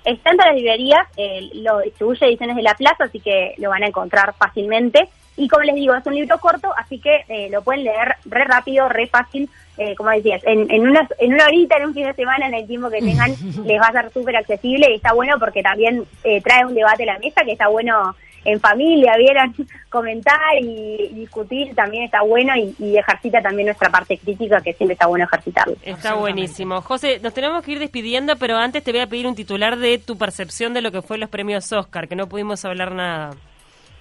Está 0.03 0.31
en 0.31 0.37
todas 0.37 0.53
las 0.53 0.61
librerías, 0.61 1.07
eh, 1.17 1.49
lo 1.55 1.79
distribuye 1.79 2.25
Ediciones 2.25 2.55
de 2.55 2.61
la 2.63 2.73
Plaza, 2.75 3.05
así 3.05 3.19
que 3.19 3.55
lo 3.57 3.69
van 3.69 3.83
a 3.83 3.87
encontrar 3.87 4.33
fácilmente. 4.37 5.09
Y 5.37 5.47
como 5.47 5.63
les 5.63 5.75
digo, 5.75 5.93
es 5.93 6.05
un 6.05 6.15
libro 6.15 6.39
corto, 6.39 6.73
así 6.75 6.99
que 6.99 7.23
eh, 7.29 7.47
lo 7.51 7.61
pueden 7.61 7.83
leer 7.83 8.15
re 8.25 8.43
rápido, 8.43 8.89
re 8.89 9.07
fácil, 9.07 9.47
eh, 9.77 9.93
como 9.95 10.09
decías, 10.09 10.41
en, 10.45 10.69
en, 10.71 10.87
una, 10.87 11.07
en 11.19 11.33
una 11.33 11.45
horita, 11.45 11.77
en 11.77 11.85
un 11.85 11.93
fin 11.93 12.07
de 12.07 12.13
semana, 12.13 12.47
en 12.47 12.55
el 12.55 12.67
tiempo 12.67 12.89
que 12.89 12.99
tengan, 12.99 13.31
les 13.65 13.79
va 13.79 13.87
a 13.87 13.91
ser 13.91 14.11
súper 14.11 14.35
accesible 14.35 14.89
y 14.89 14.95
está 14.95 15.13
bueno 15.13 15.35
porque 15.39 15.61
también 15.61 16.03
eh, 16.23 16.41
trae 16.41 16.65
un 16.65 16.73
debate 16.73 17.03
a 17.03 17.13
la 17.13 17.19
mesa 17.19 17.43
que 17.45 17.51
está 17.51 17.67
bueno 17.67 18.15
en 18.45 18.59
familia, 18.59 19.15
vieran, 19.17 19.53
comentar 19.89 20.57
y, 20.59 21.09
discutir 21.13 21.75
también 21.75 22.05
está 22.05 22.23
bueno 22.23 22.53
y, 22.55 22.73
y 22.79 22.97
ejercita 22.97 23.39
también 23.41 23.67
nuestra 23.67 23.89
parte 23.91 24.17
crítica 24.17 24.59
que 24.61 24.73
siempre 24.73 24.93
está 24.93 25.05
bueno 25.05 25.25
ejercitarlo. 25.25 25.75
Está 25.83 26.15
buenísimo. 26.15 26.81
José, 26.81 27.19
nos 27.21 27.33
tenemos 27.33 27.63
que 27.63 27.73
ir 27.73 27.79
despidiendo, 27.79 28.35
pero 28.37 28.57
antes 28.57 28.83
te 28.83 28.91
voy 28.91 29.01
a 29.01 29.07
pedir 29.07 29.27
un 29.27 29.35
titular 29.35 29.77
de 29.77 29.99
tu 29.99 30.17
percepción 30.17 30.73
de 30.73 30.81
lo 30.81 30.91
que 30.91 31.03
fue 31.03 31.19
los 31.19 31.29
premios 31.29 31.71
Oscar, 31.71 32.07
que 32.07 32.15
no 32.15 32.27
pudimos 32.27 32.65
hablar 32.65 32.93
nada. 32.93 33.35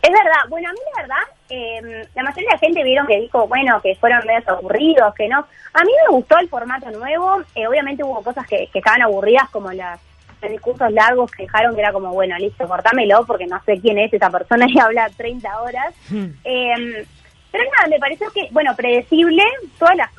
Es 0.07 0.13
verdad, 0.13 0.41
bueno, 0.49 0.69
a 0.69 0.73
mí 0.73 0.79
la 0.95 1.03
verdad, 1.03 1.23
eh, 1.49 2.07
la 2.15 2.23
mayoría 2.23 2.49
de 2.51 2.55
la 2.55 2.59
gente 2.59 2.85
vieron 2.85 3.07
que 3.07 3.19
dijo, 3.21 3.49
bueno, 3.49 3.81
que 3.83 3.95
fueron 3.97 4.25
medios 4.27 4.47
aburridos, 4.47 5.15
que 5.15 5.27
no. 5.29 5.39
A 5.75 5.83
mí 5.85 5.91
me 6.09 6.15
gustó 6.17 6.39
el 6.39 6.49
formato 6.49 6.91
nuevo, 6.91 7.43
eh, 7.55 7.67
obviamente 7.67 8.05
hubo 8.05 8.23
cosas 8.23 8.47
que, 8.47 8.69
que 8.73 8.79
estaban 8.79 9.03
aburridas, 9.03 9.49
como 9.51 9.73
las 9.73 9.99
los 10.43 10.51
discursos 10.53 10.93
largos 10.93 11.31
que 11.31 11.45
dejaron, 11.45 11.75
que 11.75 11.81
era 11.81 11.93
como, 11.93 12.13
bueno, 12.13 12.37
listo, 12.39 12.69
cortámelo, 12.69 13.25
porque 13.27 13.47
no 13.47 13.59
sé 13.65 13.81
quién 13.81 13.99
es 13.99 14.13
esa 14.13 14.29
persona 14.31 14.67
y 14.69 14.79
habla 14.81 15.09
30 15.17 15.61
horas. 15.63 15.95
Eh, 16.45 17.07
pero 17.51 17.65
nada, 17.75 17.89
me 17.89 17.99
pareció 17.99 18.31
que, 18.33 18.49
bueno, 18.51 18.77
predecible, 18.77 19.43
todas 19.79 19.97
las, 19.97 20.11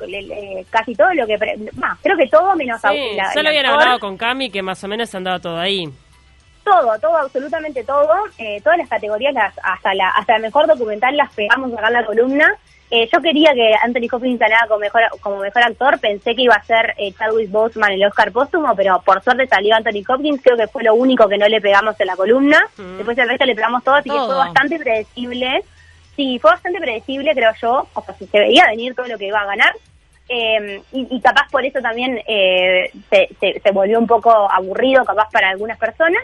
casi 0.70 0.94
todo 0.96 1.14
lo 1.14 1.24
que, 1.26 1.38
pre- 1.38 1.56
bah, 1.74 1.96
creo 2.02 2.16
que 2.16 2.26
todo 2.26 2.56
menos 2.56 2.80
Sí, 2.80 3.14
la- 3.16 3.32
solo 3.32 3.48
habían 3.48 3.66
hablado 3.66 4.00
con 4.00 4.16
Cami, 4.16 4.50
que 4.50 4.60
más 4.60 4.82
o 4.82 4.88
menos 4.88 5.14
han 5.14 5.22
dado 5.24 5.38
todo 5.40 5.58
ahí. 5.58 5.88
Todo, 6.70 6.98
todo, 6.98 7.16
absolutamente 7.16 7.84
todo, 7.84 8.14
eh, 8.38 8.60
todas 8.62 8.78
las 8.78 8.88
categorías, 8.88 9.34
las, 9.34 9.54
hasta 9.62 9.94
la 9.94 10.10
hasta 10.10 10.34
la 10.34 10.38
mejor 10.40 10.66
documental 10.66 11.16
las 11.16 11.32
pegamos 11.34 11.72
acá 11.72 11.88
en 11.88 11.92
la 11.94 12.04
columna. 12.06 12.54
Eh, 12.90 13.06
yo 13.12 13.20
quería 13.20 13.52
que 13.52 13.74
Anthony 13.82 14.08
Hopkins 14.10 14.38
ganara 14.38 14.66
como 14.66 14.80
mejor, 14.80 15.02
como 15.20 15.36
mejor 15.38 15.62
actor, 15.62 16.00
pensé 16.00 16.34
que 16.34 16.42
iba 16.42 16.54
a 16.54 16.62
ser 16.64 16.94
eh, 16.96 17.12
Chadwick 17.18 17.50
Boseman 17.50 17.92
el 17.92 18.04
Oscar 18.06 18.32
póstumo, 18.32 18.74
pero 18.74 19.02
por 19.04 19.22
suerte 19.22 19.46
salió 19.46 19.74
Anthony 19.76 20.02
Hopkins, 20.08 20.40
creo 20.42 20.56
que 20.56 20.68
fue 20.68 20.82
lo 20.82 20.94
único 20.94 21.28
que 21.28 21.36
no 21.36 21.46
le 21.48 21.60
pegamos 21.60 22.00
en 22.00 22.06
la 22.06 22.16
columna, 22.16 22.66
Mm. 22.78 22.96
después 22.96 23.18
el 23.18 23.28
resto 23.28 23.44
le 23.44 23.54
pegamos 23.54 23.84
todo, 23.84 23.96
así 23.96 24.08
que 24.08 24.16
fue 24.16 24.34
bastante 24.34 24.78
predecible. 24.78 25.62
Sí, 26.16 26.38
fue 26.40 26.50
bastante 26.50 26.80
predecible, 26.80 27.32
creo 27.34 27.52
yo, 27.60 27.86
o 27.92 28.02
sea, 28.02 28.14
si 28.14 28.26
se 28.26 28.38
veía 28.40 28.66
venir 28.68 28.94
todo 28.94 29.06
lo 29.06 29.18
que 29.18 29.26
iba 29.26 29.40
a 29.40 29.46
ganar. 29.46 29.72
Eh, 30.30 30.82
y, 30.92 31.06
y 31.10 31.20
capaz 31.20 31.48
por 31.50 31.64
eso 31.64 31.80
también 31.80 32.20
eh, 32.26 32.90
se, 33.08 33.28
se, 33.40 33.60
se 33.60 33.70
volvió 33.70 33.98
un 33.98 34.06
poco 34.06 34.30
aburrido, 34.50 35.04
capaz 35.04 35.28
para 35.30 35.50
algunas 35.50 35.78
personas. 35.78 36.22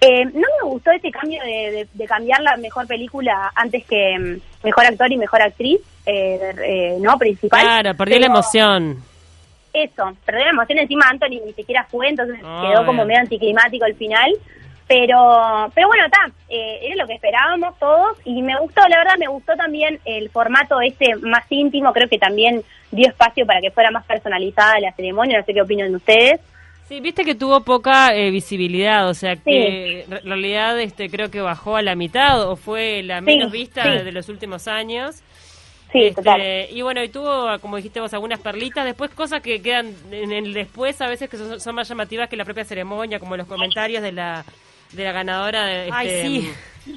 Eh, 0.00 0.24
no 0.24 0.32
me 0.62 0.68
gustó 0.70 0.90
ese 0.92 1.10
cambio 1.10 1.42
de, 1.42 1.50
de- 1.72 1.88
de 1.92 2.06
cambiar 2.06 2.40
la 2.40 2.56
mejor 2.56 2.86
película 2.86 3.52
antes 3.54 3.84
que 3.84 4.18
mm, 4.18 4.64
mejor 4.66 4.86
actor 4.86 5.12
y 5.12 5.16
mejor 5.18 5.42
actriz, 5.42 5.78
eh, 6.06 6.54
eh, 6.64 6.96
no 7.00 7.18
principal. 7.18 7.60
Claro, 7.62 7.94
perdió 7.94 8.18
la 8.18 8.26
emoción. 8.26 8.96
Eso, 9.72 10.12
perdió 10.24 10.44
la 10.44 10.50
emoción 10.50 10.78
encima 10.78 11.06
Anthony 11.08 11.40
ni 11.44 11.52
siquiera 11.52 11.84
fue, 11.90 12.08
entonces 12.08 12.36
quedó 12.38 12.84
como 12.86 13.04
medio 13.04 13.20
anticlimático 13.20 13.84
el 13.84 13.94
final. 13.94 14.32
Pero, 14.88 15.70
pero 15.72 15.86
bueno, 15.86 16.04
está, 16.06 16.18
eh, 16.48 16.80
era 16.82 16.96
lo 16.96 17.06
que 17.06 17.12
esperábamos 17.14 17.78
todos 17.78 18.18
y 18.24 18.42
me 18.42 18.58
gustó, 18.58 18.80
la 18.88 18.98
verdad 18.98 19.14
me 19.20 19.28
gustó 19.28 19.54
también 19.54 20.00
el 20.04 20.28
formato 20.30 20.80
este 20.80 21.14
más 21.16 21.44
íntimo, 21.48 21.92
creo 21.92 22.08
que 22.08 22.18
también 22.18 22.64
dio 22.90 23.06
espacio 23.06 23.46
para 23.46 23.60
que 23.60 23.70
fuera 23.70 23.92
más 23.92 24.04
personalizada 24.04 24.80
la 24.80 24.90
ceremonia, 24.92 25.38
no 25.38 25.44
sé 25.44 25.54
qué 25.54 25.62
opinan 25.62 25.94
ustedes. 25.94 26.40
Sí, 26.90 26.98
viste 26.98 27.24
que 27.24 27.36
tuvo 27.36 27.60
poca 27.60 28.16
eh, 28.16 28.32
visibilidad, 28.32 29.08
o 29.08 29.14
sea 29.14 29.36
que 29.36 30.00
en 30.02 30.24
realidad 30.24 30.80
este 30.80 31.08
creo 31.08 31.30
que 31.30 31.40
bajó 31.40 31.76
a 31.76 31.82
la 31.82 31.94
mitad 31.94 32.42
o 32.50 32.56
fue 32.56 33.04
la 33.04 33.20
menos 33.20 33.52
vista 33.52 33.84
sí. 33.84 34.04
de 34.04 34.10
los 34.10 34.28
últimos 34.28 34.66
años. 34.66 35.22
Sí, 35.92 36.06
Este, 36.06 36.14
total. 36.16 36.42
Y 36.68 36.82
bueno, 36.82 37.00
y 37.04 37.08
tuvo, 37.08 37.60
como 37.60 37.76
dijiste 37.76 38.00
vos, 38.00 38.12
algunas 38.12 38.40
perlitas, 38.40 38.84
después 38.84 39.12
cosas 39.12 39.40
que 39.40 39.62
quedan 39.62 39.94
en 40.10 40.32
el 40.32 40.52
después, 40.52 41.00
a 41.00 41.06
veces 41.06 41.30
que 41.30 41.36
son, 41.36 41.60
son 41.60 41.76
más 41.76 41.88
llamativas 41.88 42.28
que 42.28 42.34
la 42.36 42.44
propia 42.44 42.64
ceremonia, 42.64 43.20
como 43.20 43.36
los 43.36 43.46
comentarios 43.46 44.02
de 44.02 44.10
la 44.10 44.44
de 44.90 45.04
la 45.04 45.12
ganadora 45.12 45.66
de, 45.66 45.90
Ay, 45.92 46.08
este, 46.08 46.22
sí. 46.26 46.50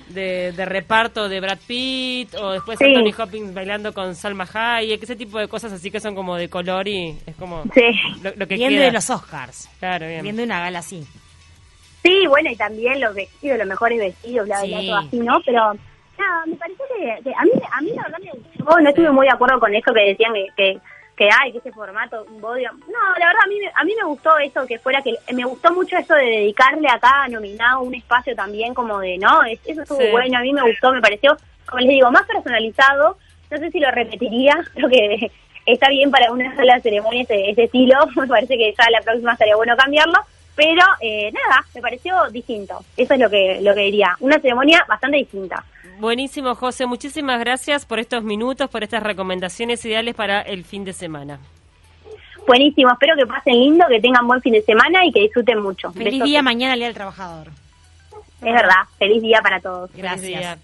De, 0.09 0.51
de 0.53 0.65
reparto 0.65 1.27
de 1.29 1.39
Brad 1.39 1.59
Pitt, 1.67 2.33
o 2.35 2.51
después 2.51 2.77
Sí. 2.79 2.85
Anthony 2.85 3.13
Hopkins 3.21 3.53
bailando 3.53 3.93
con 3.93 4.15
Salma 4.15 4.47
Hayek, 4.51 5.01
ese 5.03 5.15
tipo 5.15 5.39
de 5.39 5.47
cosas 5.47 5.71
así 5.73 5.91
que 5.91 5.99
son 5.99 6.15
como 6.15 6.35
de 6.35 6.49
color 6.49 6.87
y 6.87 7.17
es 7.25 7.35
como 7.35 7.63
Sí. 7.73 7.81
lo, 8.23 8.31
lo 8.35 8.47
que 8.47 8.55
Viendo 8.55 8.77
queda. 8.77 8.85
de 8.85 8.91
los 8.91 9.09
Oscars. 9.09 9.69
Claro, 9.79 10.07
bien. 10.07 10.23
Viendo 10.23 10.43
una 10.43 10.59
gala 10.59 10.79
así. 10.79 11.05
Sí, 12.03 12.27
bueno, 12.27 12.49
y 12.51 12.55
también 12.55 12.99
los 12.99 13.15
vestidos, 13.15 13.57
los 13.57 13.67
mejores 13.67 13.97
vestidos, 13.99 14.45
bla, 14.45 14.61
bla, 14.63 14.79
Sí. 14.79 14.87
todo 14.87 14.97
así, 14.97 15.19
¿no? 15.19 15.41
Pero, 15.45 15.59
nada, 16.17 16.45
me 16.45 16.55
pareció 16.55 16.85
que, 16.97 17.23
que 17.23 17.29
a 17.33 17.43
mí 17.43 17.51
a 17.71 17.81
mí 17.81 17.91
la 17.95 18.03
verdad 18.03 18.17
me 18.23 18.31
gustó, 18.31 18.79
no 18.81 18.89
estuve 18.89 19.11
muy 19.11 19.25
de 19.25 19.31
acuerdo 19.33 19.59
con 19.59 19.73
eso 19.73 19.93
que 19.93 20.01
decían 20.01 20.33
que, 20.33 20.47
que, 20.57 20.79
que 21.15 21.29
hay, 21.31 21.51
que 21.51 21.59
ese 21.59 21.71
formato, 21.71 22.25
un 22.29 22.41
bodio. 22.41 22.71
No, 22.73 22.99
la 23.19 23.27
verdad 23.27 23.43
a 23.45 23.47
mí, 23.47 23.59
me- 23.59 23.71
a 23.75 23.83
mí 23.83 23.93
me 23.95 24.03
gustó 24.07 24.37
eso, 24.39 24.65
que 24.65 24.79
fuera 24.79 25.01
que, 25.01 25.13
me 25.33 25.43
gustó 25.45 25.71
mucho 25.73 25.95
eso 25.97 26.15
de 26.15 26.25
dedicarle 26.25 26.87
a 26.89 26.99
cada 26.99 27.27
nominado 27.27 27.81
un 27.81 27.93
espacio 27.93 28.35
también 28.35 28.73
como 28.73 28.99
de, 28.99 29.17
no, 29.19 29.43
es- 29.43 29.59
eso 29.65 29.83
estuvo 29.83 29.99
Sí. 29.99 30.07
bueno, 30.11 30.37
a 30.37 30.41
mí 30.41 30.51
me 30.53 30.63
gustó, 30.63 30.91
me 30.91 31.01
pareció, 31.01 31.37
como 31.67 31.79
les 31.81 31.89
digo, 31.89 32.09
más 32.11 32.25
personalizado, 32.25 33.17
no 33.51 33.57
sé 33.57 33.69
si 33.71 33.79
lo 33.79 33.91
repetiría, 33.91 34.55
creo 34.73 34.89
que 34.89 35.31
está 35.65 35.87
bien 35.89 36.09
para 36.11 36.31
una 36.31 36.55
sola 36.55 36.79
ceremonia 36.81 37.21
ese, 37.23 37.51
ese 37.51 37.63
estilo, 37.65 37.97
me 38.15 38.27
parece 38.27 38.57
que 38.57 38.73
ya 38.77 38.89
la 38.89 39.01
próxima 39.01 39.33
estaría 39.33 39.55
bueno 39.55 39.77
cambiarlo, 39.77 40.17
pero 40.55 40.81
eh, 40.99 41.31
nada, 41.31 41.63
me 41.75 41.81
pareció 41.81 42.15
distinto, 42.31 42.79
eso 42.97 43.13
es 43.13 43.19
lo 43.19 43.29
que, 43.29 43.59
lo 43.61 43.73
que 43.75 43.81
diría, 43.81 44.15
una 44.19 44.39
ceremonia 44.39 44.83
bastante 44.87 45.17
distinta. 45.17 45.63
Buenísimo, 46.03 46.53
José. 46.55 46.85
Muchísimas 46.85 47.39
gracias 47.39 47.85
por 47.85 47.97
estos 47.97 48.25
minutos, 48.25 48.69
por 48.69 48.83
estas 48.83 49.01
recomendaciones 49.01 49.85
ideales 49.85 50.13
para 50.13 50.41
el 50.41 50.65
fin 50.65 50.83
de 50.83 50.91
semana. 50.91 51.39
Buenísimo, 52.45 52.91
espero 52.91 53.15
que 53.15 53.25
pasen 53.25 53.53
lindo, 53.53 53.85
que 53.87 54.01
tengan 54.01 54.27
buen 54.27 54.41
fin 54.41 54.51
de 54.51 54.61
semana 54.63 55.05
y 55.05 55.13
que 55.13 55.21
disfruten 55.21 55.61
mucho. 55.61 55.93
Feliz 55.93 56.11
Besos. 56.15 56.27
día 56.27 56.41
mañana, 56.41 56.73
el 56.73 56.79
Día 56.79 56.87
del 56.87 56.95
Trabajador. 56.95 57.47
Es 58.41 58.53
verdad, 58.53 58.83
feliz 58.99 59.21
día 59.21 59.39
para 59.41 59.61
todos. 59.61 59.91
Gracias. 59.95 60.59